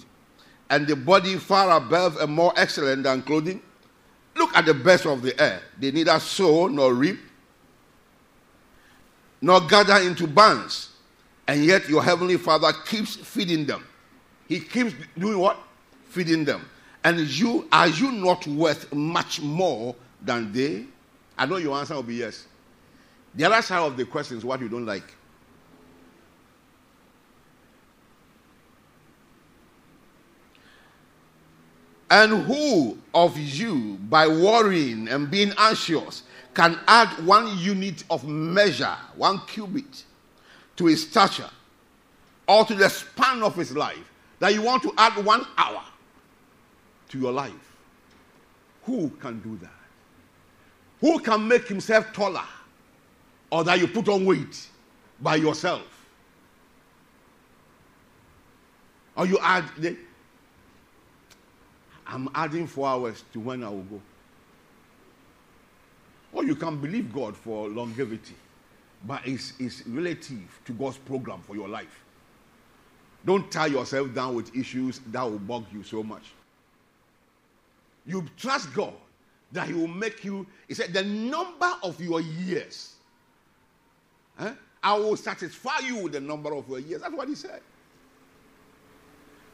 [0.68, 3.62] and the body far above and more excellent than clothing.
[4.34, 5.62] Look at the birds of the air.
[5.78, 7.20] They neither sow nor reap,
[9.40, 10.87] nor gather into barns,
[11.48, 13.84] and yet your heavenly Father keeps feeding them.
[14.46, 15.58] He keeps doing what?
[16.10, 16.68] Feeding them.
[17.02, 20.84] And you, are you not worth much more than they?
[21.38, 22.46] I know your answer will be yes.
[23.34, 25.14] The other side of the question is what you don't like.
[32.10, 38.96] And who of you, by worrying and being anxious, can add one unit of measure,
[39.14, 40.04] one cubit,
[40.78, 41.50] to his stature
[42.48, 44.08] or to the span of his life?
[44.38, 45.82] that you want to add one hour
[47.08, 47.52] to your life.
[48.84, 49.70] Who can do that?
[51.00, 52.44] Who can make himself taller
[53.50, 54.66] or that you put on weight
[55.20, 55.82] by yourself?
[59.16, 59.96] Or you add, the,
[62.06, 64.00] I'm adding four hours to when I will go.
[66.32, 68.34] Or you can believe God for longevity,
[69.06, 72.04] but it's, it's relative to God's program for your life.
[73.24, 76.32] Don't tie yourself down with issues that will bug you so much.
[78.06, 78.94] You trust God
[79.52, 82.94] that He will make you, He said, the number of your years.
[84.40, 87.02] Eh, I will satisfy you with the number of your years.
[87.02, 87.60] That's what He said.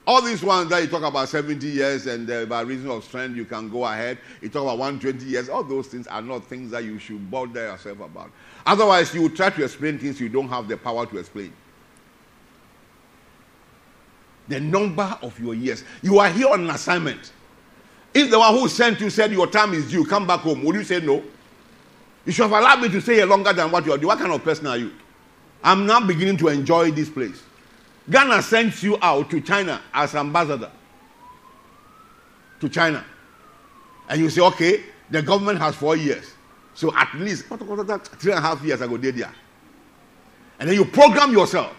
[0.07, 3.37] All these ones that you talk about 70 years and uh, by reason of strength
[3.37, 4.19] you can go ahead.
[4.43, 5.49] You talk about 120 years.
[5.49, 8.31] All those things are not things that you should bother yourself about.
[8.67, 11.53] Otherwise, you will try to explain things you don't have the power to explain
[14.49, 15.85] the number of your years.
[16.03, 17.33] You are here on an assignment.
[18.12, 20.77] If the one who sent you said your time is due, come back home, would
[20.77, 21.23] you say no?
[22.25, 24.09] You should have allowed me to stay here longer than what you are doing.
[24.09, 24.93] What kind of person are you?
[25.62, 27.43] I'm now beginning to enjoy this place.
[28.11, 30.71] Ghana sends you out to China as ambassador
[32.61, 33.05] to China.
[34.09, 36.35] And you say, okay, the government has four years.
[36.75, 39.33] So at least three and a half years ago, did there.
[40.59, 41.75] And then you program yourself.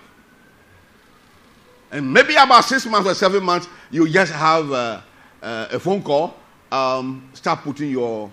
[1.92, 5.02] And maybe about six months or seven months, you just have uh,
[5.42, 6.36] uh, a phone call,
[6.72, 8.32] um, start putting your,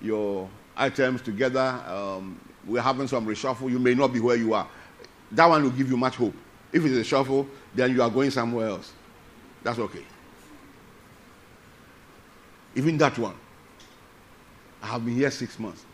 [0.00, 1.80] your items together.
[1.86, 3.70] Um, we're having some reshuffle.
[3.70, 4.68] You may not be where you are.
[5.32, 6.34] That one will give you much hope.
[6.74, 8.92] If it's a shuffle, then you are going somewhere else.
[9.62, 10.04] That's okay.
[12.74, 13.36] Even that one.
[14.82, 15.86] I have been here six months.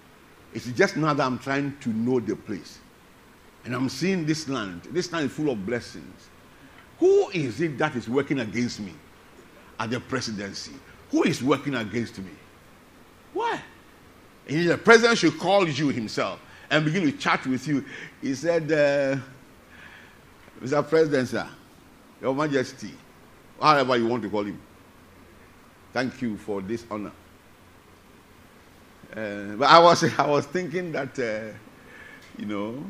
[0.54, 2.78] It's just now that I'm trying to know the place.
[3.66, 4.88] And I'm seeing this land.
[4.90, 6.30] This land is full of blessings.
[6.98, 8.94] Who is it that is working against me
[9.78, 10.72] at the presidency?
[11.10, 12.32] Who is working against me?
[13.34, 13.60] Why?
[14.48, 16.40] And the president should call you himself
[16.70, 17.84] and begin to chat with you.
[18.22, 19.20] He said, uh,
[20.62, 20.87] Mr.
[20.87, 21.49] President, sir,
[22.20, 22.92] Your Majesty,
[23.61, 24.61] however you want to call him,
[25.92, 27.12] thank you for this honor.
[29.12, 31.57] Uh, but I was, I was thinking that, uh,
[32.38, 32.85] you know,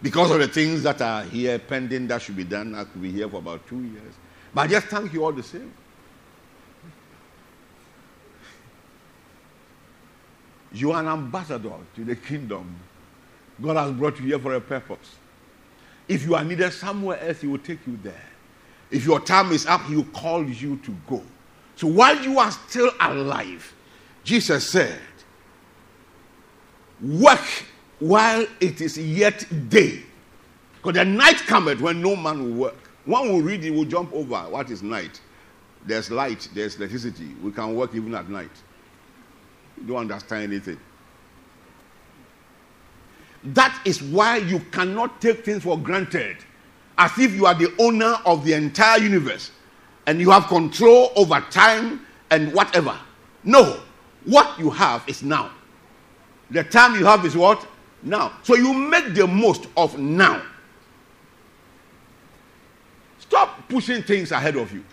[0.00, 3.10] because of the things that are here pending that should be done, I could be
[3.10, 4.14] here for about two years.
[4.54, 5.72] But I just thank you all the same.
[10.72, 12.76] You are an ambassador to the kingdom.
[13.60, 15.16] God has brought you here for a purpose.
[16.08, 18.24] If you are needed somewhere else, He will take you there.
[18.90, 21.22] If your time is up, He will call you to go.
[21.76, 23.72] So while you are still alive,
[24.24, 24.98] Jesus said,
[27.00, 27.64] Work
[28.00, 30.02] while it is yet day.
[30.74, 32.90] Because the night cometh when no man will work.
[33.04, 34.36] One will read, he will jump over.
[34.50, 35.20] What is night?
[35.84, 37.28] There's light, there's electricity.
[37.42, 38.50] We can work even at night.
[39.80, 40.78] You don't understand anything.
[43.54, 46.36] That is why you cannot take things for granted
[46.98, 49.52] as if you are the owner of the entire universe
[50.06, 52.98] and you have control over time and whatever.
[53.44, 53.80] No,
[54.24, 55.50] what you have is now.
[56.50, 57.66] The time you have is what?
[58.02, 58.32] Now.
[58.42, 60.42] So you make the most of now.
[63.18, 64.84] Stop pushing things ahead of you.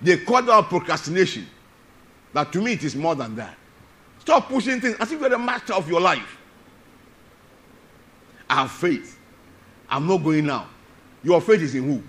[0.00, 1.46] They call that procrastination.
[2.32, 3.56] But to me, it is more than that.
[4.20, 6.38] Stop pushing things as if you're the master of your life.
[8.52, 9.18] I have faith.
[9.88, 10.66] I'm not going now.
[11.24, 12.02] Your faith is in who?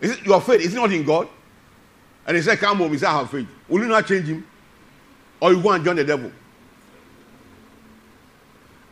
[0.00, 0.60] Is it your faith?
[0.60, 1.28] Is it not in God?
[2.26, 2.90] And he said, Come home.
[2.90, 3.46] He said, I have faith.
[3.68, 4.44] Will you not change him?
[5.38, 6.32] Or you go and join the devil?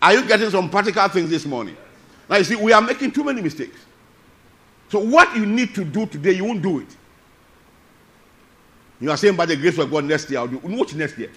[0.01, 1.77] Are you getting some practical things this morning?
[2.31, 3.81] Now you see, we are making too many mistakes.
[4.91, 6.97] So what you need to do today, you won't do it.
[9.01, 11.33] You are saying by the grace of God next year, I'll do what next year?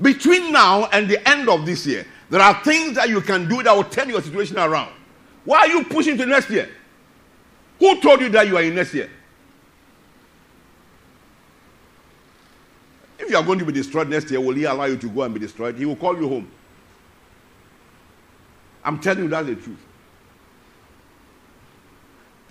[0.00, 3.62] Between now and the end of this year, there are things that you can do
[3.62, 4.92] that will turn your situation around.
[5.44, 6.68] Why are you pushing to next year?
[7.78, 9.10] Who told you that you are in next year?
[13.18, 15.22] If you are going to be destroyed next year, will he allow you to go
[15.22, 15.76] and be destroyed?
[15.76, 16.50] He will call you home.
[18.84, 19.78] I'm telling you that's the truth.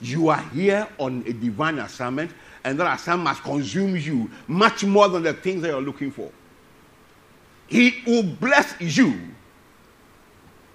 [0.02, 2.32] You are here on a divine assignment,
[2.64, 6.32] and that assignment must consume you much more than the things that you're looking for.
[7.74, 9.20] He will bless you.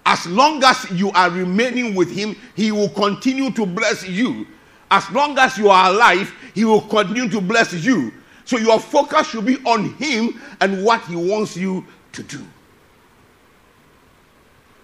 [0.05, 4.49] As long as you are remaining with Him, He will continue to bless you.
[4.91, 8.13] As long as you are alive, He will continue to bless you.
[8.45, 12.45] So your focus should be on Him and what He wants you to do.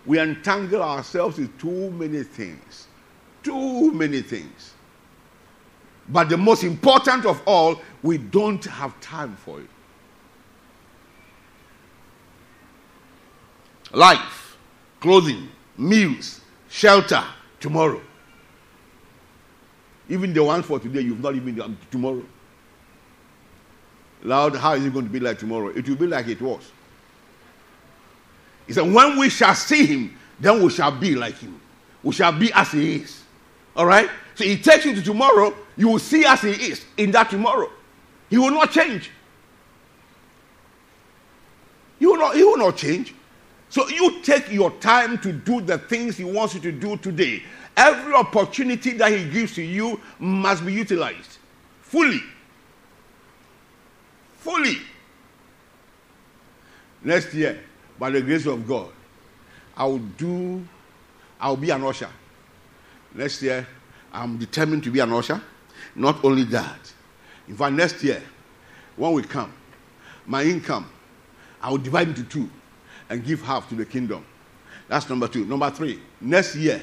[0.07, 2.87] We entangle ourselves in too many things.
[3.43, 4.75] Too many things.
[6.11, 9.67] But the most important of all, we don't have time for it.
[13.95, 14.57] Life,
[15.01, 17.23] clothing, meals, shelter,
[17.61, 18.01] tomorrow.
[20.09, 22.25] Even the ones for today, you've not even done tomorrow.
[24.23, 25.69] Lord, how is it going to be like tomorrow?
[25.69, 26.71] It will be like it was.
[28.67, 31.61] He said, When we shall see him, then we shall be like him.
[32.03, 33.23] We shall be as he is.
[33.77, 34.11] All right?
[34.35, 37.71] So he takes you to tomorrow, you will see as he is in that tomorrow.
[38.29, 39.11] He will not change.
[41.99, 43.15] He will not, he will not change.
[43.75, 47.43] So you take your time to do the things he wants you to do today.
[47.77, 51.39] Every opportunity that he gives to you must be utilized
[51.81, 52.21] fully.
[54.39, 54.77] Fully.
[57.03, 57.65] Next year,
[57.99, 58.91] by the grace of God,
[59.77, 60.65] I will do,
[61.41, 62.11] I will be an usher.
[63.13, 63.67] Next year,
[64.13, 65.43] I'm determined to be an usher.
[65.97, 66.93] Not only that,
[67.49, 68.23] in fact, next year,
[68.95, 69.53] when we come,
[70.27, 70.89] my income,
[71.61, 72.49] I will divide into two
[73.09, 74.25] and give half to the kingdom.
[74.89, 75.45] That's number two.
[75.45, 76.81] Number three, next year,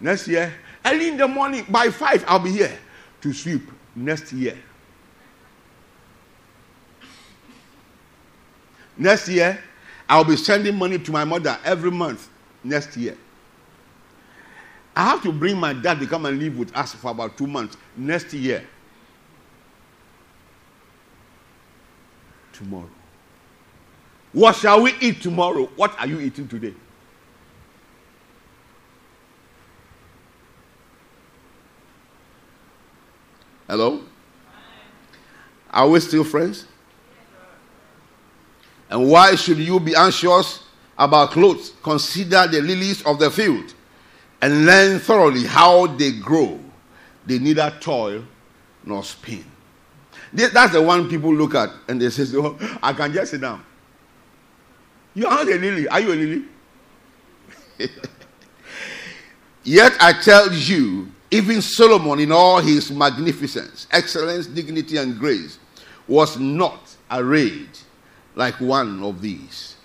[0.00, 0.52] next year,
[0.84, 2.78] early in the morning, by five, I'll be here
[3.20, 4.56] to sweep next year.
[8.96, 9.62] Next year,
[10.08, 12.28] I'll be sending money to my mother every month
[12.64, 13.16] next year.
[14.94, 17.46] I have to bring my dad to come and live with us for about two
[17.46, 18.66] months next year.
[22.54, 22.88] Tomorrow.
[24.36, 25.64] What shall we eat tomorrow?
[25.76, 26.74] What are you eating today?
[33.66, 34.02] Hello?
[35.70, 36.66] Are we still friends?
[38.90, 40.64] And why should you be anxious
[40.98, 41.72] about clothes?
[41.82, 43.72] Consider the lilies of the field
[44.42, 46.60] and learn thoroughly how they grow.
[47.24, 48.22] They neither toil
[48.84, 49.46] nor spin.
[50.34, 53.64] That's the one people look at and they say, oh, I can just sit down.
[55.16, 55.88] You are not a lily.
[55.88, 56.42] Are you a lily?
[59.64, 65.58] Yet I tell you, even Solomon, in all his magnificence, excellence, dignity, and grace,
[66.06, 67.70] was not arrayed
[68.34, 69.76] like one of these.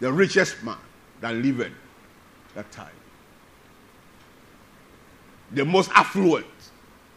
[0.00, 0.76] The richest man
[1.20, 1.70] that lived
[2.56, 2.90] that time.
[5.52, 6.46] The most affluent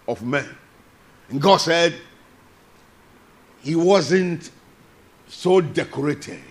[0.07, 0.47] of men.
[1.29, 1.95] And God said,
[3.61, 4.51] He wasn't
[5.27, 6.41] so decorated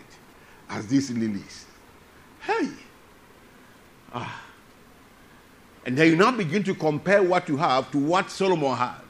[0.69, 1.67] as these lilies.
[2.41, 2.69] Hey!
[4.13, 4.43] Ah.
[5.85, 9.01] And then you now begin to compare what you have to what Solomon had.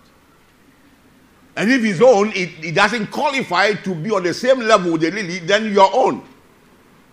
[1.56, 5.00] And if his own, it, it doesn't qualify to be on the same level with
[5.00, 6.22] the lily, then your own.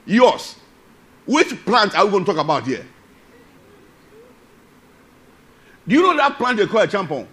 [0.06, 0.56] Yours.
[1.26, 2.86] Which plant are we going to talk about here?
[5.88, 7.28] Do you know that plant they call Acheampong?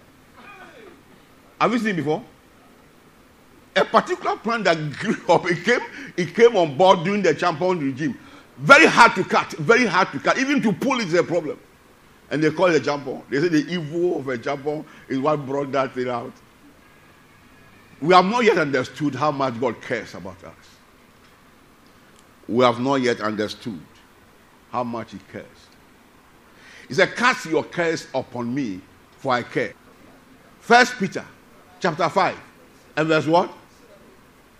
[1.59, 2.23] Have you seen it before?
[3.75, 5.79] A particular plant that grew up, it came,
[6.17, 8.17] it came on board during the Acheampong regime.
[8.57, 10.37] Very hard to cut, very hard to cut.
[10.37, 11.57] Even to pull is a problem.
[12.29, 13.23] And they call it Acheampong.
[13.29, 16.33] They say the evil of Acheampong is what brought that thing out.
[18.01, 20.53] We have not yet understood how much God cares about us.
[22.47, 23.79] We have not yet understood
[24.71, 25.45] how much He cares.
[26.87, 28.81] He said, Cast your cares upon me,
[29.17, 29.73] for I care.
[30.59, 31.25] First Peter
[31.79, 32.37] chapter 5
[32.97, 33.51] and verse what?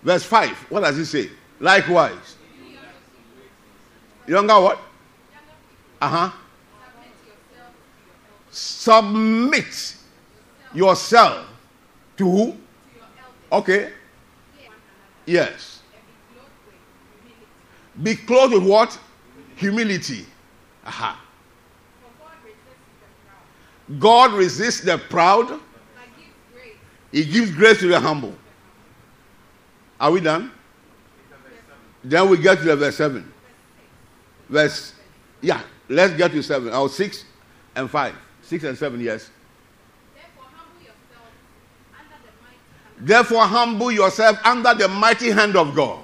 [0.04, 0.52] Verse 5.
[0.70, 1.30] What does he say?
[1.60, 2.38] Likewise.
[4.28, 4.80] Younger what?
[6.02, 6.32] Uh huh.
[8.50, 9.96] Submit
[10.74, 11.48] yourself
[12.18, 12.56] to who?
[13.52, 13.92] Okay.
[15.26, 15.82] Yes.
[18.02, 18.98] Be clothed with what?
[19.56, 20.26] Humility.
[20.86, 21.22] Aha.
[24.00, 25.60] God resists the proud.
[27.12, 28.34] He gives grace to the humble.
[30.02, 30.52] Are we done?
[32.04, 33.32] Then we get to the verse 7.
[34.50, 34.96] Verse,
[35.42, 36.74] yeah, let's get to 7.
[36.74, 37.26] Or 6
[37.76, 38.16] and 5.
[38.42, 39.30] 6 and 7, yes.
[42.98, 46.00] Therefore, humble yourself under the mighty hand of God,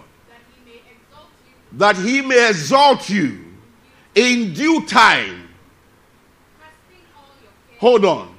[1.73, 3.45] that he may exalt you
[4.13, 5.49] in due time.
[7.79, 8.36] Hold on.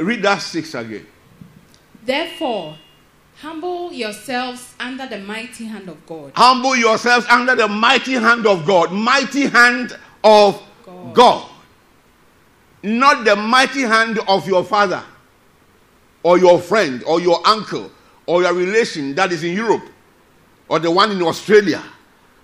[0.00, 1.06] Read that six again.
[2.04, 2.76] Therefore,
[3.36, 6.32] humble yourselves under the mighty hand of God.
[6.34, 8.92] Humble yourselves under the mighty hand of God.
[8.92, 11.14] Mighty hand of God.
[11.14, 11.50] God
[12.82, 15.02] not the mighty hand of your father
[16.22, 17.90] or your friend or your uncle
[18.26, 19.84] or your relation that is in Europe
[20.68, 21.82] or the one in Australia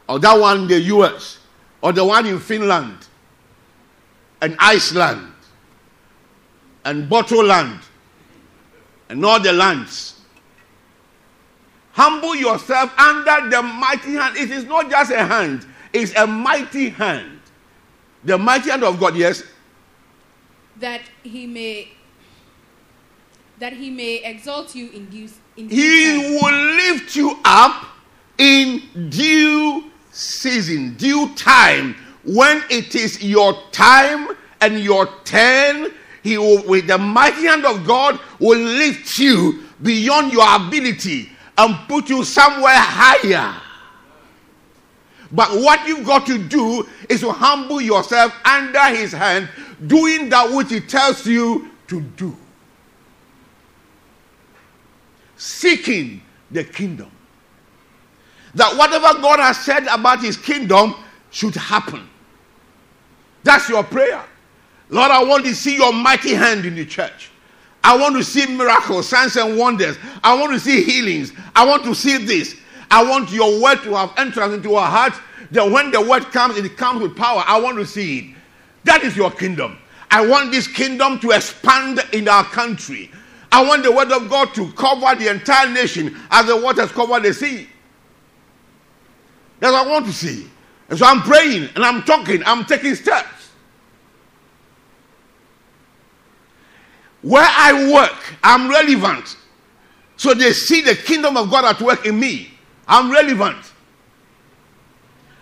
[0.08, 1.38] or that one in the US
[1.80, 2.96] or the one in Finland
[4.42, 5.32] and Iceland
[6.86, 7.80] and Bottleland
[9.10, 10.20] and all the lands.
[11.92, 14.36] Humble yourself under the mighty hand.
[14.36, 17.40] It is not just a hand, it's a mighty hand.
[18.24, 19.42] The mighty hand of God, yes,
[20.80, 21.88] that he may
[23.58, 26.34] that he may exalt you in due, in due he time.
[26.42, 27.86] will lift you up
[28.36, 34.28] in due season due time when it is your time
[34.60, 35.90] and your turn
[36.26, 41.76] he will with the mighty hand of god will lift you beyond your ability and
[41.88, 43.60] put you somewhere higher
[45.32, 49.48] but what you've got to do is to humble yourself under his hand
[49.86, 52.36] doing that which he tells you to do.
[55.36, 57.10] Seeking the kingdom.
[58.54, 60.94] That whatever God has said about his kingdom
[61.30, 62.08] should happen.
[63.42, 64.24] That's your prayer.
[64.88, 67.30] Lord, I want to see your mighty hand in the church.
[67.82, 69.96] I want to see miracles, signs, and wonders.
[70.22, 71.32] I want to see healings.
[71.54, 72.56] I want to see this.
[72.90, 75.18] I want your word to have entrance into our hearts.
[75.52, 77.42] That when the word comes, it comes with power.
[77.46, 78.36] I want to see it.
[78.84, 79.78] That is your kingdom.
[80.10, 83.10] I want this kingdom to expand in our country.
[83.52, 87.18] I want the word of God to cover the entire nation as the waters cover
[87.20, 87.68] the sea.
[89.60, 90.48] That's what I want to see.
[90.88, 93.35] And so I'm praying and I'm talking, I'm taking steps.
[97.26, 99.36] Where I work, I'm relevant.
[100.16, 102.52] So they see the kingdom of God at work in me.
[102.86, 103.56] I'm relevant.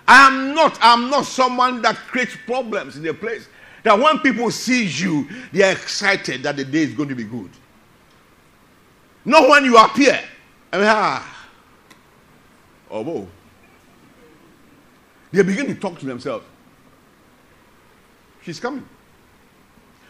[0.08, 3.48] I am not, I'm not someone that creates problems in the place.
[3.82, 7.24] That when people see you, they are excited that the day is going to be
[7.24, 7.50] good.
[9.26, 10.18] Not when you appear.
[10.72, 11.48] I mean, ah.
[12.90, 13.28] Oh, whoa.
[15.32, 16.46] They begin to talk to themselves.
[18.40, 18.88] She's coming.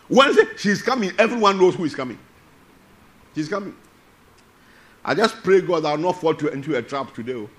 [0.09, 2.19] Once she's coming, everyone knows who is coming.
[3.35, 3.75] She's coming.
[5.05, 7.35] I just pray God I'll not fall to, into a trap today.
[7.35, 7.51] Oh.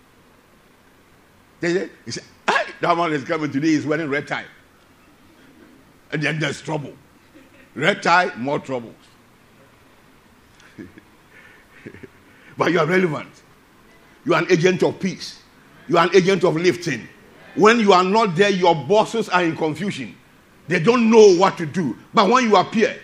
[1.60, 2.24] They say, he said,
[2.82, 4.46] that one is coming today, he's wearing red tie.
[6.12, 6.93] And then there's trouble.
[7.74, 8.96] Red tie, more troubles.
[12.58, 13.30] but you are relevant.
[14.26, 15.41] You are an agent of peace.
[15.88, 17.08] You are an agent of lifting.
[17.56, 20.16] When you are not there, your bosses are in confusion.
[20.68, 21.95] They don't know what to do.
[22.13, 22.97] But when you appear,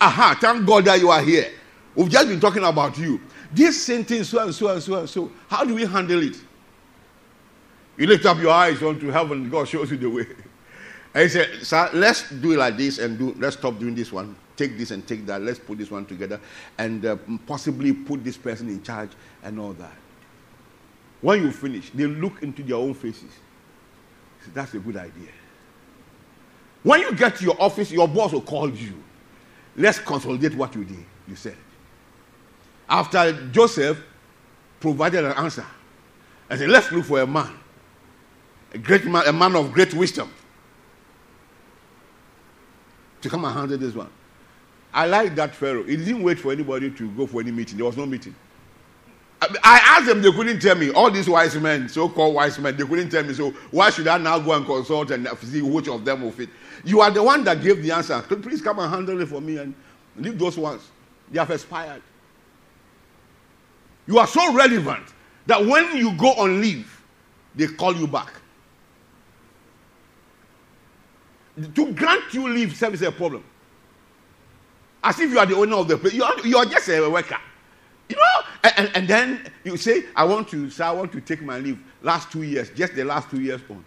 [0.00, 1.50] aha, thank God that you are here.
[1.94, 3.20] We've just been talking about you.
[3.52, 5.32] This sentence, so and so and so and so.
[5.48, 6.36] How do we handle it?
[7.96, 10.26] You lift up your eyes onto heaven, God shows you the way.
[11.14, 14.12] And he said, Sir, let's do it like this and do let's stop doing this
[14.12, 14.36] one.
[14.54, 15.40] Take this and take that.
[15.40, 16.38] Let's put this one together
[16.76, 19.10] and uh, possibly put this person in charge
[19.42, 19.96] and all that.
[21.22, 23.30] When you finish, they look into their own faces.
[24.52, 25.28] That's a good idea.
[26.86, 28.94] When you get to your office, your boss will call you.
[29.74, 31.56] Let's consolidate what you did, you said.
[32.88, 34.00] After Joseph
[34.78, 35.66] provided an answer,
[36.48, 37.58] I said, let's look for a man,
[38.72, 40.32] a great man, a man of great wisdom,
[43.20, 44.10] to come and handle this one.
[44.94, 45.82] I like that Pharaoh.
[45.82, 47.78] He didn't wait for anybody to go for any meeting.
[47.78, 48.36] There was no meeting.
[49.40, 50.90] I asked them, they couldn't tell me.
[50.90, 53.34] All these wise men, so called wise men, they couldn't tell me.
[53.34, 56.48] So why should I now go and consult and see which of them will fit?
[56.84, 58.20] You are the one that gave the answer.
[58.22, 59.74] Please come and handle it for me and
[60.16, 60.88] leave those ones.
[61.30, 62.02] They have expired.
[64.06, 65.04] You are so relevant
[65.46, 67.02] that when you go on leave,
[67.54, 68.32] they call you back.
[71.74, 73.44] To grant you leave service is a problem.
[75.02, 76.14] As if you are the owner of the place.
[76.14, 77.38] You are, you are just a worker.
[78.08, 81.42] You know, and, and, then you say, I want to, sir, I want to take
[81.42, 81.78] my leave.
[82.02, 83.84] Last two years, just the last two years on.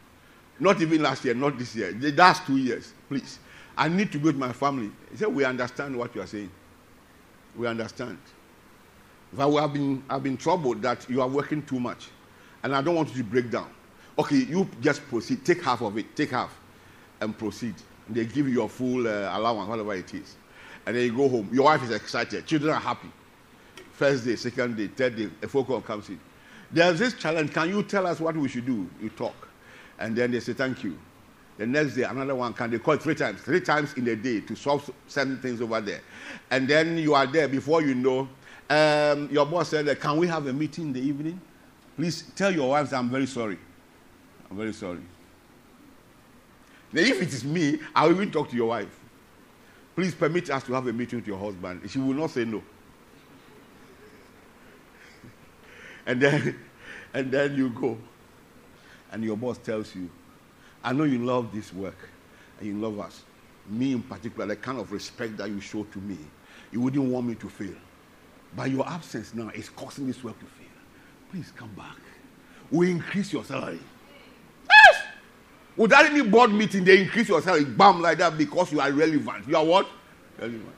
[0.59, 1.93] Not even last year, not this year.
[1.93, 3.39] The last two years, please.
[3.77, 4.91] I need to go to my family.
[5.09, 6.51] He said, We understand what you are saying.
[7.55, 8.17] We understand.
[9.31, 12.09] But we have been, I've been troubled that you are working too much.
[12.63, 13.69] And I don't want you to break down.
[14.17, 15.45] Okay, you just proceed.
[15.45, 16.13] Take half of it.
[16.15, 16.53] Take half
[17.21, 17.75] and proceed.
[18.09, 20.35] They give you your full uh, allowance, whatever it is.
[20.85, 21.49] And then you go home.
[21.53, 22.45] Your wife is excited.
[22.45, 23.09] Children are happy.
[23.99, 26.17] First day, second day, third day, a phone call comes in.
[26.71, 27.51] There's this challenge.
[27.51, 28.89] Can you tell us what we should do?
[29.01, 29.49] You talk.
[29.99, 30.97] And then they say, thank you.
[31.57, 34.39] The next day, another one can they call three times, three times in a day
[34.39, 35.99] to solve certain things over there.
[36.49, 38.29] And then you are there before you know.
[38.69, 41.41] Um, your boss said, Can we have a meeting in the evening?
[41.97, 43.59] Please tell your wives I'm very sorry.
[44.49, 45.01] I'm very sorry.
[46.93, 48.97] Now, if it is me, I will even talk to your wife.
[49.93, 51.81] Please permit us to have a meeting with your husband.
[51.91, 52.63] She will not say no.
[56.09, 56.55] And then
[57.13, 57.97] and then you go.
[59.11, 60.09] And your boss tells you,
[60.83, 61.97] I know you love this work
[62.59, 63.23] and you love us.
[63.67, 66.17] Me in particular, the kind of respect that you show to me,
[66.71, 67.75] you wouldn't want me to fail.
[68.55, 70.67] But your absence now is causing this work to fail.
[71.31, 71.97] Please come back.
[72.71, 73.79] We increase your salary.
[74.69, 75.03] Yes!
[75.75, 79.47] Without any board meeting, they increase your salary, bam, like that, because you are relevant.
[79.47, 79.87] You are what?
[80.39, 80.75] Relevant.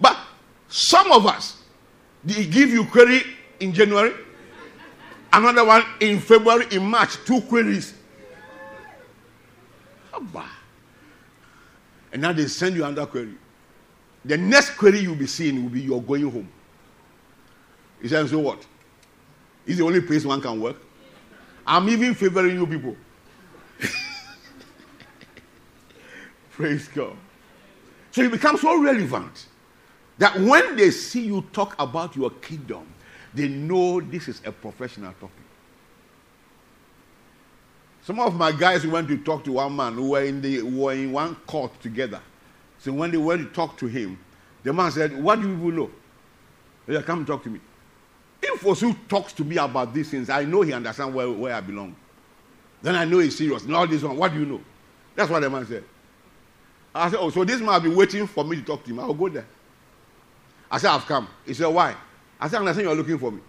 [0.00, 0.18] But
[0.68, 1.62] some of us,
[2.24, 3.22] they give you query
[3.60, 4.12] in January,
[5.32, 7.94] another one in February, in March, two queries.
[12.12, 13.34] And now they send you another query.
[14.24, 16.48] The next query you'll be seeing will be you're going home.
[18.00, 18.64] He said, So what?
[19.66, 20.76] Is the only place one can work?
[21.66, 22.96] I'm even favoring you people.
[26.50, 27.16] Praise God.
[28.10, 29.46] So you become so relevant
[30.16, 32.86] that when they see you talk about your kingdom,
[33.38, 35.30] they know this is a professional topic.
[38.02, 40.92] Some of my guys went to talk to one man who were in the were
[40.92, 42.20] in one court together,
[42.78, 44.18] So when they went to talk to him,
[44.62, 45.90] the man said, What do you people know?
[46.86, 47.60] He said, Come talk to me.
[48.42, 51.60] If Osu talks to me about these things, I know he understands where, where I
[51.60, 51.94] belong.
[52.80, 53.64] Then I know he's serious.
[53.64, 54.60] Now this one, what do you know?
[55.14, 55.84] That's what the man said.
[56.94, 59.00] I said, Oh, so this man has been waiting for me to talk to him.
[59.00, 59.46] I'll go there.
[60.70, 61.28] I said, I've come.
[61.44, 61.94] He said, Why?
[62.40, 63.40] I said, I understand you're looking for me.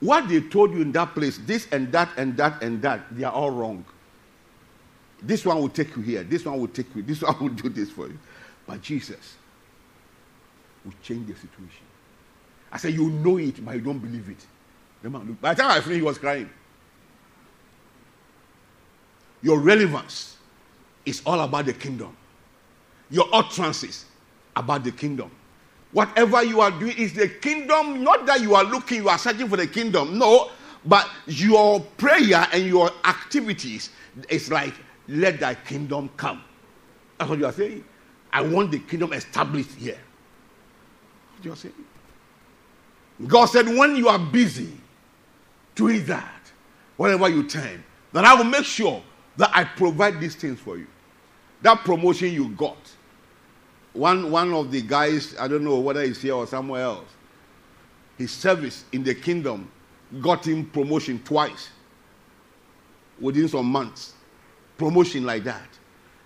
[0.00, 3.24] What they told you in that place, this and that and that and that, they
[3.24, 3.84] are all wrong.
[5.22, 6.24] This one will take you here.
[6.24, 7.02] This one will take you.
[7.02, 8.18] This one will do this for you.
[8.66, 9.36] But Jesus
[10.84, 11.86] will change the situation.
[12.72, 14.44] I said, You know it, but you don't believe it.
[15.02, 15.40] The man looked.
[15.40, 16.50] By the time I finished, he was crying.
[19.42, 20.36] Your relevance
[21.04, 22.16] is all about the kingdom.
[23.10, 24.06] Your utterances
[24.56, 25.30] about the kingdom.
[25.92, 29.48] Whatever you are doing is the kingdom, not that you are looking, you are searching
[29.48, 30.18] for the kingdom.
[30.18, 30.50] No,
[30.84, 33.90] but your prayer and your activities
[34.28, 34.74] is like,
[35.08, 36.42] let thy kingdom come.
[37.18, 37.84] That's what you are saying.
[38.32, 39.98] I want the kingdom established here.
[41.36, 41.74] What you are saying.
[43.26, 44.72] God said, when you are busy
[45.74, 46.50] doing that,
[46.96, 49.02] whenever you turn, then I will make sure
[49.36, 50.86] that I provide these things for you.
[51.60, 52.78] That promotion you got.
[53.92, 57.08] One, one of the guys, I don't know whether he's here or somewhere else,
[58.16, 59.70] his service in the kingdom
[60.20, 61.68] got him promotion twice
[63.20, 64.14] within some months.
[64.78, 65.68] Promotion like that.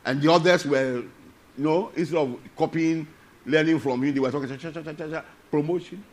[0.04, 1.10] And the others were, you
[1.56, 3.06] know, instead of copying,
[3.44, 6.04] learning from him, they were talking, promotion,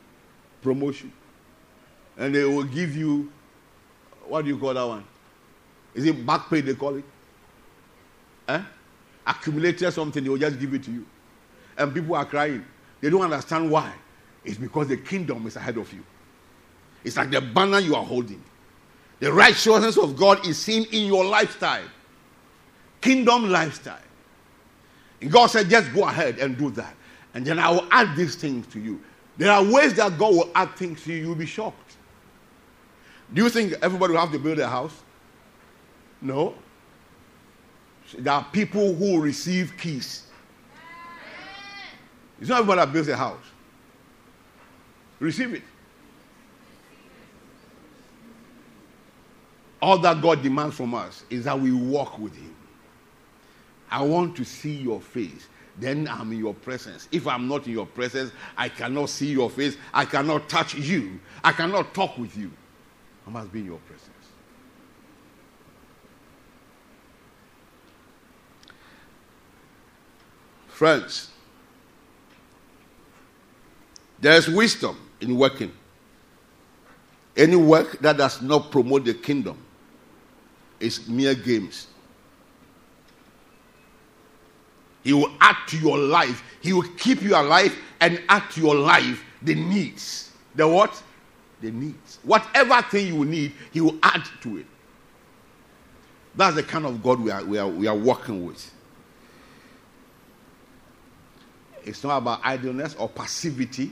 [0.61, 1.11] promotion.
[2.17, 3.31] And they will give you,
[4.27, 5.03] what do you call that one?
[5.93, 7.05] Is it back pay they call it?
[8.47, 8.61] Eh?
[9.25, 11.05] Accumulated something, they will just give it to you.
[11.77, 12.65] And people are crying.
[13.01, 13.93] They don't understand why.
[14.45, 16.03] It's because the kingdom is ahead of you.
[17.03, 18.43] It's like the banner you are holding.
[19.19, 21.85] The righteousness of God is seen in your lifestyle.
[23.01, 23.99] Kingdom lifestyle.
[25.21, 26.95] And God said, just go ahead and do that.
[27.33, 29.01] And then I will add these things to you.
[29.37, 31.25] There are ways that God will add things to you.
[31.25, 31.95] You'll be shocked.
[33.33, 35.01] Do you think everybody will have to build a house?
[36.21, 36.55] No.
[38.17, 40.22] There are people who receive keys.
[42.43, 43.45] It's not everybody that builds a house.
[45.21, 45.61] Receive it.
[49.81, 52.53] All that God demands from us is that we walk with Him.
[53.89, 55.47] I want to see your face.
[55.79, 57.07] Then I'm in your presence.
[57.13, 59.77] If I'm not in your presence, I cannot see your face.
[59.93, 61.21] I cannot touch you.
[61.45, 62.51] I cannot talk with you.
[63.25, 64.09] I must be in your presence.
[70.67, 71.29] Friends,
[74.23, 75.71] there is wisdom in working.
[77.35, 79.57] Any work that does not promote the kingdom
[80.79, 81.87] is mere games.
[85.03, 86.41] He will add to your life.
[86.61, 90.31] He will keep you alive and add to your life the needs.
[90.55, 91.03] The what?
[91.59, 92.19] The needs.
[92.23, 94.65] Whatever thing you need, He will add to it.
[96.35, 98.71] That's the kind of God we are, we are, we are working with.
[101.83, 103.91] It's not about idleness or passivity.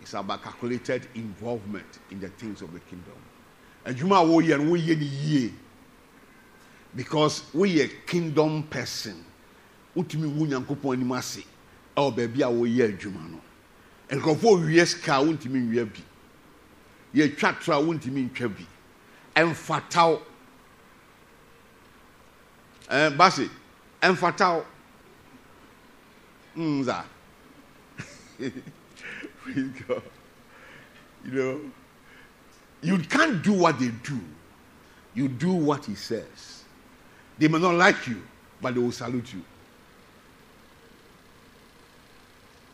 [0.00, 3.14] It's about calculated involvement in the things of the kingdom.
[3.84, 5.52] And you and we
[6.94, 9.24] because we a kingdom person.
[9.96, 11.44] Utimi wu nyankopɔn anim ase
[11.96, 13.40] ɛwɔ baabi a wɔyɛ adwuma no.
[14.10, 16.02] Nkurɔfoɔ wie sika a wontumi nwia bi.
[17.14, 18.66] Yɛtwa toro a wontumi ntwa bi.
[19.34, 20.20] Ɛmfataw.
[22.88, 23.50] Ɛɛ basi
[24.02, 24.64] ɛmfataw.
[26.56, 27.04] Nza.
[29.52, 30.02] Praise God.
[31.24, 31.60] You know,
[32.82, 34.20] you can't do what they do.
[35.14, 36.64] You do what he says.
[37.38, 38.22] They may not like you,
[38.60, 39.42] but they will salute you.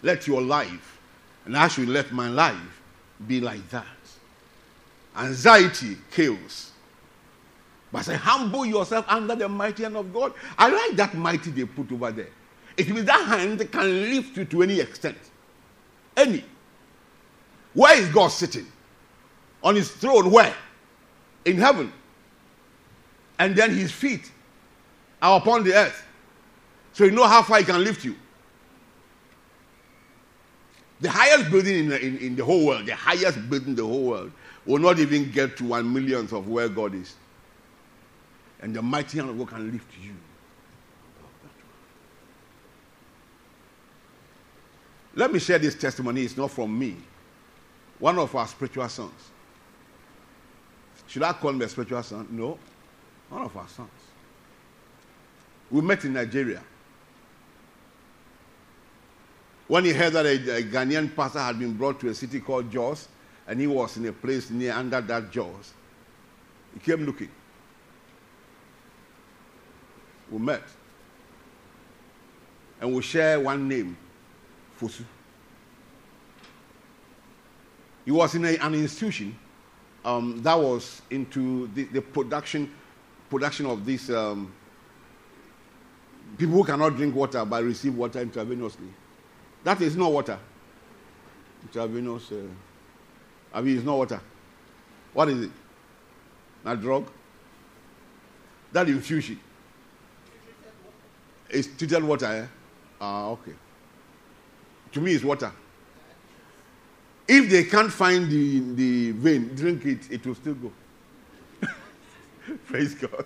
[0.02, 1.00] Let your life,
[1.46, 2.82] and I should let my life
[3.26, 3.86] be like that.
[5.16, 6.72] Anxiety kills.
[7.92, 10.34] But say, humble yourself under the mighty hand of God.
[10.58, 12.28] I like that mighty they put over there.
[12.76, 15.16] It means that hand can lift you to any extent.
[16.16, 16.44] Any.
[17.74, 18.66] Where is God sitting?
[19.62, 20.54] On his throne, where?
[21.44, 21.92] In heaven.
[23.38, 24.30] And then his feet
[25.20, 26.06] are upon the earth.
[26.92, 28.14] So you know how far he can lift you.
[31.00, 33.84] The highest building in the, in, in the whole world, the highest building in the
[33.84, 34.32] whole world,
[34.64, 37.14] will not even get to one millionth of where God is.
[38.62, 40.14] And the mighty hand of God can lift you.
[45.16, 46.22] Let me share this testimony.
[46.22, 46.96] It's not from me.
[48.04, 49.30] One of our spiritual sons.
[51.06, 52.28] Should I call him a spiritual son?
[52.30, 52.58] No.
[53.30, 53.88] One of our sons.
[55.70, 56.62] We met in Nigeria.
[59.68, 62.70] When he heard that a, a Ghanaian pastor had been brought to a city called
[62.70, 63.08] Jos,
[63.48, 65.72] and he was in a place near under that Jos,
[66.74, 67.30] he came looking.
[70.30, 70.64] We met.
[72.82, 73.96] And we share one name,
[74.78, 75.04] Fosu.
[78.04, 79.36] He was in a, an institution
[80.04, 82.70] um, that was into the, the, production
[83.30, 84.52] production of this um,
[86.36, 88.90] people who cannot drink water but receive water intravenously.
[89.64, 90.38] That is not water.
[91.62, 92.30] Intravenous.
[92.30, 92.42] Uh,
[93.52, 94.20] I mean, it's not water.
[95.14, 95.50] What is it?
[96.66, 97.10] A drug?
[98.72, 99.40] That infusion.
[101.48, 102.46] It's treated water, eh?
[103.00, 103.52] Ah, okay.
[104.92, 105.52] To me, it's water.
[107.26, 110.72] If they can't find the, the vein, drink it, it will still go.
[112.66, 113.24] Praise God.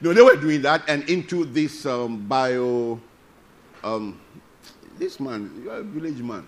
[0.00, 3.00] No, they were doing that and into this um, bio.
[3.82, 4.20] Um,
[4.98, 6.46] this man, you are a village man.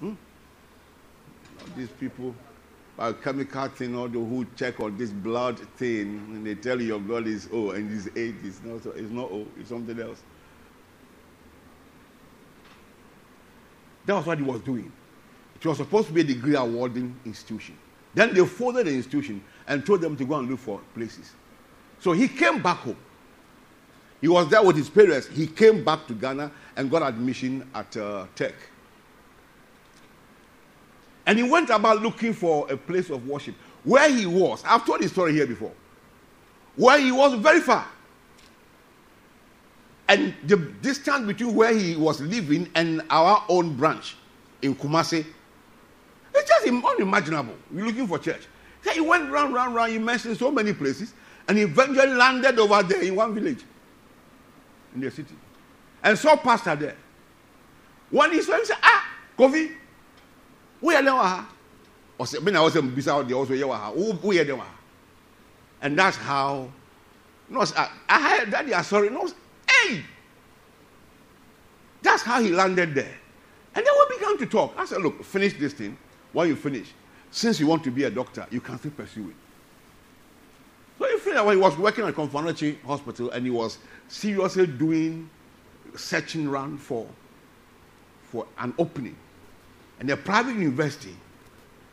[0.00, 0.14] Hmm?
[1.76, 2.34] These people,
[3.22, 6.98] chemical thing, all the who check on this blood thing, and they tell you your
[6.98, 8.34] blood is O and it's eight.
[8.42, 10.22] It's not, it's not O, it's something else.
[14.06, 14.90] That was what he was doing.
[15.60, 17.76] It was supposed to be a degree awarding institution.
[18.14, 21.32] Then they folded the institution and told them to go and look for places.
[22.00, 22.96] So he came back home.
[24.20, 25.28] He was there with his parents.
[25.28, 28.54] He came back to Ghana and got admission at uh, Tech.
[31.26, 33.54] And he went about looking for a place of worship.
[33.84, 35.72] Where he was, I've told this story here before.
[36.76, 37.86] Where he was very far.
[40.08, 44.16] And the distance between where he was living and our own branch
[44.60, 45.24] in Kumasi
[46.40, 47.54] it's just unimaginable.
[47.74, 48.42] You're looking for church.
[48.82, 49.92] So he went round, round, round.
[49.92, 51.12] He mentioned so many places,
[51.46, 53.62] and eventually landed over there in one village
[54.94, 55.34] in the city,
[56.02, 56.96] and saw pastor there.
[58.10, 59.06] When he saw him, he said, "Ah,
[59.38, 59.72] Kofi,
[60.80, 61.46] who are there?"
[62.18, 64.62] Or say, "Me I was in also who are there?"
[65.82, 66.70] And that's how.
[67.48, 69.10] No, I, I heard that they are sorry.
[69.10, 69.28] No,
[69.68, 70.04] hey,
[72.00, 73.14] that's how he landed there.
[73.74, 74.74] And then we began to talk.
[74.76, 75.98] I said, "Look, finish this thing."
[76.32, 76.88] When you finish,
[77.30, 79.36] since you want to be a doctor, you can still pursue it.
[80.98, 83.78] So he finished when he was working at Komfo-Anokye Hospital and he was
[84.08, 85.30] seriously doing
[85.96, 87.06] searching around for,
[88.24, 89.16] for an opening.
[89.98, 91.14] And a private university,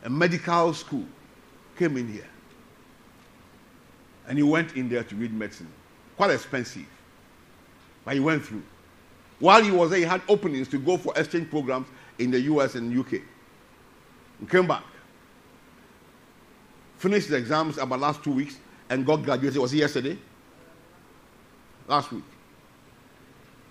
[0.03, 1.05] a medical school,
[1.77, 2.27] came in here.
[4.27, 5.67] And he went in there to read medicine.
[6.15, 6.85] Quite expensive.
[8.03, 8.63] But he went through.
[9.39, 11.88] While he was there, he had openings to go for exchange programs
[12.19, 13.21] in the US and UK.
[14.39, 14.83] He came back.
[16.97, 18.57] Finished the exams about last two weeks
[18.89, 19.59] and got graduated.
[19.59, 20.17] Was he yesterday?
[21.88, 22.23] Last week.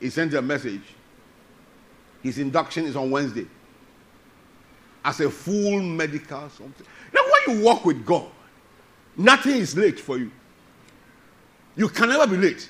[0.01, 0.83] He sent a message.
[2.23, 3.47] His induction is on Wednesday.
[5.05, 6.87] As a full medical something.
[7.13, 8.27] Now, when you walk with God,
[9.17, 10.31] nothing is late for you.
[11.77, 12.69] You can never be late.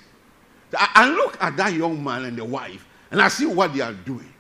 [0.77, 3.93] I look at that young man and the wife, and I see what they are
[3.93, 4.33] doing.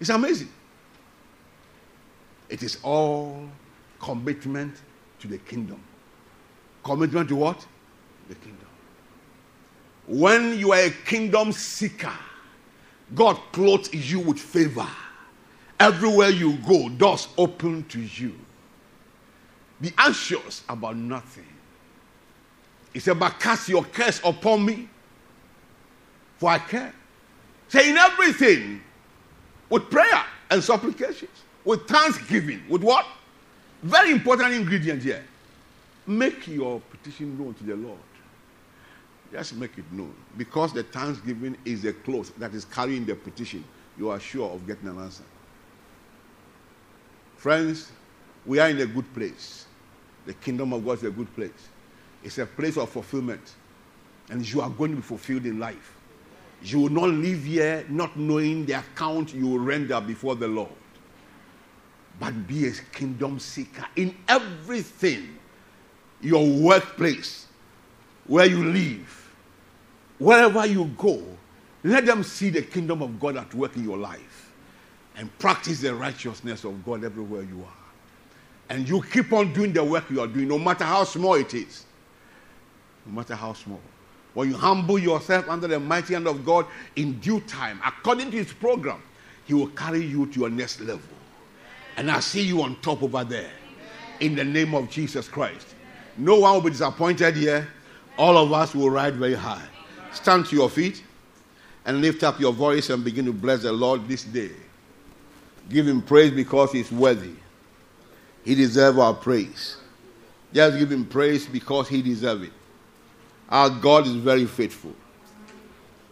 [0.00, 0.48] It's amazing.
[2.48, 3.48] It is all
[4.00, 4.76] commitment
[5.20, 5.82] to the kingdom.
[6.84, 7.66] Commitment to what?
[8.28, 8.66] The kingdom.
[10.06, 12.12] When you are a kingdom seeker,
[13.14, 14.86] God clothes you with favor.
[15.78, 18.34] Everywhere you go, doors open to you.
[19.80, 21.46] Be anxious about nothing.
[22.92, 24.88] He said, But cast your cares upon me,
[26.38, 26.94] for I care.
[27.68, 28.80] Say in everything
[29.68, 32.62] with prayer and supplications with thanksgiving.
[32.70, 33.06] With what?
[33.82, 35.22] Very important ingredient here.
[36.06, 37.98] Make your petition known to the Lord.
[39.32, 40.14] Just make it known.
[40.38, 43.64] Because the thanksgiving is a cloth that is carrying the petition,
[43.98, 45.24] you are sure of getting an answer.
[47.36, 47.90] Friends,
[48.46, 49.66] we are in a good place.
[50.24, 51.68] The kingdom of God is a good place.
[52.22, 53.56] It's a place of fulfillment.
[54.30, 55.96] And you are going to be fulfilled in life.
[56.62, 60.70] You will not live here not knowing the account you will render before the Lord
[62.18, 65.38] but be a kingdom seeker in everything
[66.20, 67.46] your workplace,
[68.26, 69.34] where you live,
[70.18, 71.22] wherever you go.
[71.84, 74.52] Let them see the kingdom of God at work in your life
[75.16, 77.76] and practice the righteousness of God everywhere you are.
[78.68, 81.54] And you keep on doing the work you are doing, no matter how small it
[81.54, 81.84] is.
[83.06, 83.80] No matter how small.
[84.34, 88.36] When you humble yourself under the mighty hand of God in due time, according to
[88.36, 89.00] his program,
[89.44, 91.15] he will carry you to your next level.
[91.96, 93.50] And I see you on top over there.
[94.20, 95.74] In the name of Jesus Christ.
[96.16, 97.68] No one will be disappointed here.
[98.18, 99.66] All of us will ride very high.
[100.12, 101.02] Stand to your feet
[101.84, 104.50] and lift up your voice and begin to bless the Lord this day.
[105.68, 107.34] Give him praise because he's worthy.
[108.44, 109.76] He deserves our praise.
[110.52, 112.52] Just give him praise because he deserves it.
[113.48, 114.94] Our God is very faithful.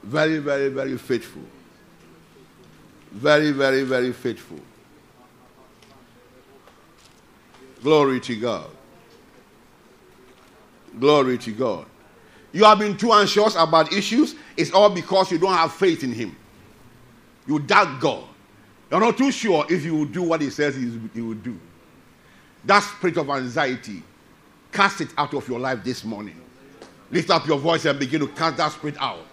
[0.03, 1.43] Very, very, very faithful.
[3.13, 4.61] Very, very, very faithful.
[7.85, 8.71] Glory to God.
[10.99, 11.85] Glory to God.
[12.51, 16.11] You have been too anxious about issues, it's all because you don't have faith in
[16.11, 16.35] Him.
[17.47, 18.25] You doubt God.
[18.91, 21.61] You're not too sure if He will do what He says He will do.
[22.65, 24.03] That spirit of anxiety,
[24.73, 26.41] cast it out of your life this morning.
[27.11, 29.27] Lift up your voice and begin to cast that spirit out.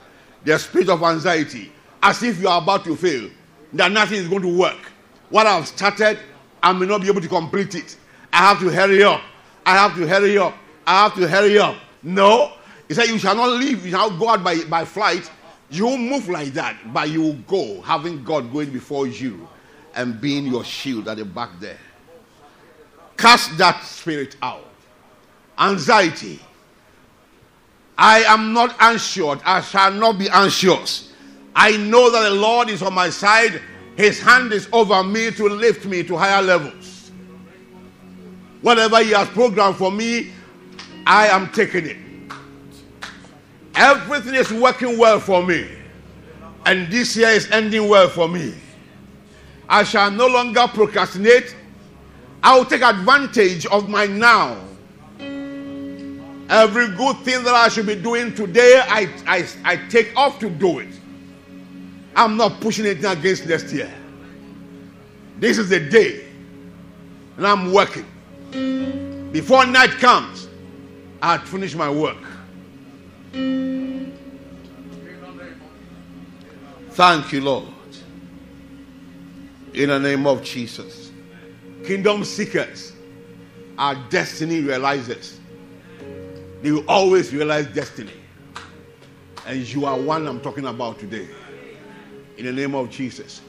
[0.43, 1.72] The spirit of anxiety,
[2.04, 3.30] as if you are about to fail,
[3.72, 4.91] that nothing is going to work.
[5.30, 6.20] What I've started,
[6.62, 7.95] I may not be able to complete it.
[8.34, 9.21] I have to hurry up.
[9.65, 10.55] I have to hurry up.
[10.86, 11.75] I have to hurry up.
[12.03, 12.53] No.
[12.88, 15.29] He said, You shall not leave, you shall go out by, by flight.
[15.69, 19.47] You won't move like that, but you will go, having God going before you
[19.95, 21.77] and being your shield at the back there.
[23.17, 24.65] Cast that spirit out.
[25.57, 26.39] Anxiety.
[27.97, 29.39] I am not anxious.
[29.45, 31.13] I shall not be anxious.
[31.55, 33.61] I know that the Lord is on my side.
[33.95, 36.91] His hand is over me to lift me to higher levels.
[38.62, 40.32] Whatever He has programmed for me,
[41.05, 41.97] I am taking it.
[43.76, 45.68] Everything is working well for me.
[46.66, 48.53] And this year is ending well for me.
[49.68, 51.55] I shall no longer procrastinate.
[52.43, 54.57] I will take advantage of my now.
[56.49, 60.49] Every good thing that I should be doing today, I, I, I take off to
[60.49, 60.89] do it.
[62.16, 63.91] I'm not pushing anything against next year.
[65.38, 66.26] This is the day.
[67.38, 68.05] And I'm working.
[68.52, 70.47] Before night comes,
[71.22, 72.18] I had finished my work.
[76.91, 77.68] Thank you, Lord.
[79.74, 81.12] In the name of Jesus.
[81.86, 82.93] Kingdom seekers
[83.78, 85.38] are destiny realizers.
[86.62, 88.12] They will always realize destiny.
[89.47, 91.28] And you are one I'm talking about today.
[92.38, 93.41] In the name of Jesus.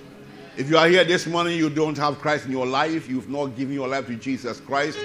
[0.54, 3.56] If you are here this morning, you don't have Christ in your life, you've not
[3.56, 4.98] given your life to Jesus Christ,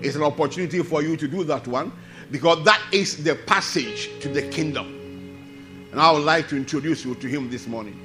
[0.00, 1.92] it's an opportunity for you to do that one
[2.30, 5.88] because that is the passage to the kingdom.
[5.92, 8.00] And I would like to introduce you to him this morning.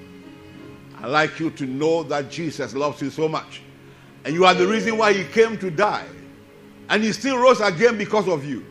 [0.97, 3.61] I'd like you to know that Jesus loves you so much.
[4.25, 6.05] And you are the reason why he came to die.
[6.89, 8.65] And he still rose again because of you.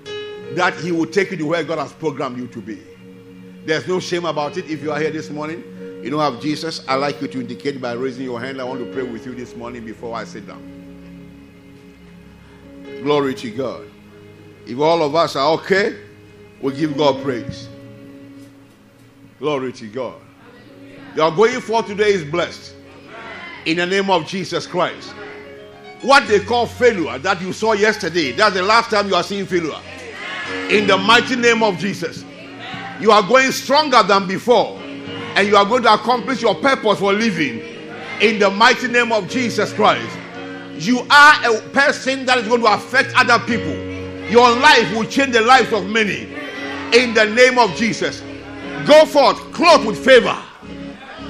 [0.55, 2.83] That he will take you to where God has programmed you to be.
[3.65, 4.71] There's no shame about it.
[4.71, 5.65] If you are here this morning,
[6.03, 8.61] you don't have Jesus, I'd like you to indicate by raising your hand.
[8.61, 10.63] I want to pray with you this morning before I sit down.
[13.03, 13.91] Glory to God.
[14.67, 15.99] If all of us are okay,
[16.61, 17.69] we give God praise.
[19.39, 20.21] Glory to God.
[21.15, 22.75] Your going forth today is blessed.
[23.67, 25.11] In the name of Jesus Christ.
[26.03, 29.47] What they call failure that you saw yesterday, that's the last time you are seeing
[29.47, 29.81] failure.
[30.71, 32.25] In the mighty name of Jesus.
[33.01, 34.78] You are going stronger than before.
[35.39, 37.61] And you are going to accomplish your purpose for living.
[38.21, 40.19] In the mighty name of Jesus Christ.
[40.75, 43.73] You are a person that is going to affect other people.
[44.29, 46.25] Your life will change the lives of many.
[46.93, 48.21] In the name of Jesus.
[48.85, 50.37] Go forth, clothed with favor.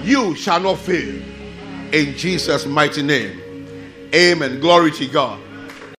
[0.03, 1.23] You shall not fail.
[1.93, 3.67] In Jesus' mighty name.
[4.15, 4.59] Amen.
[4.59, 5.39] Glory to God.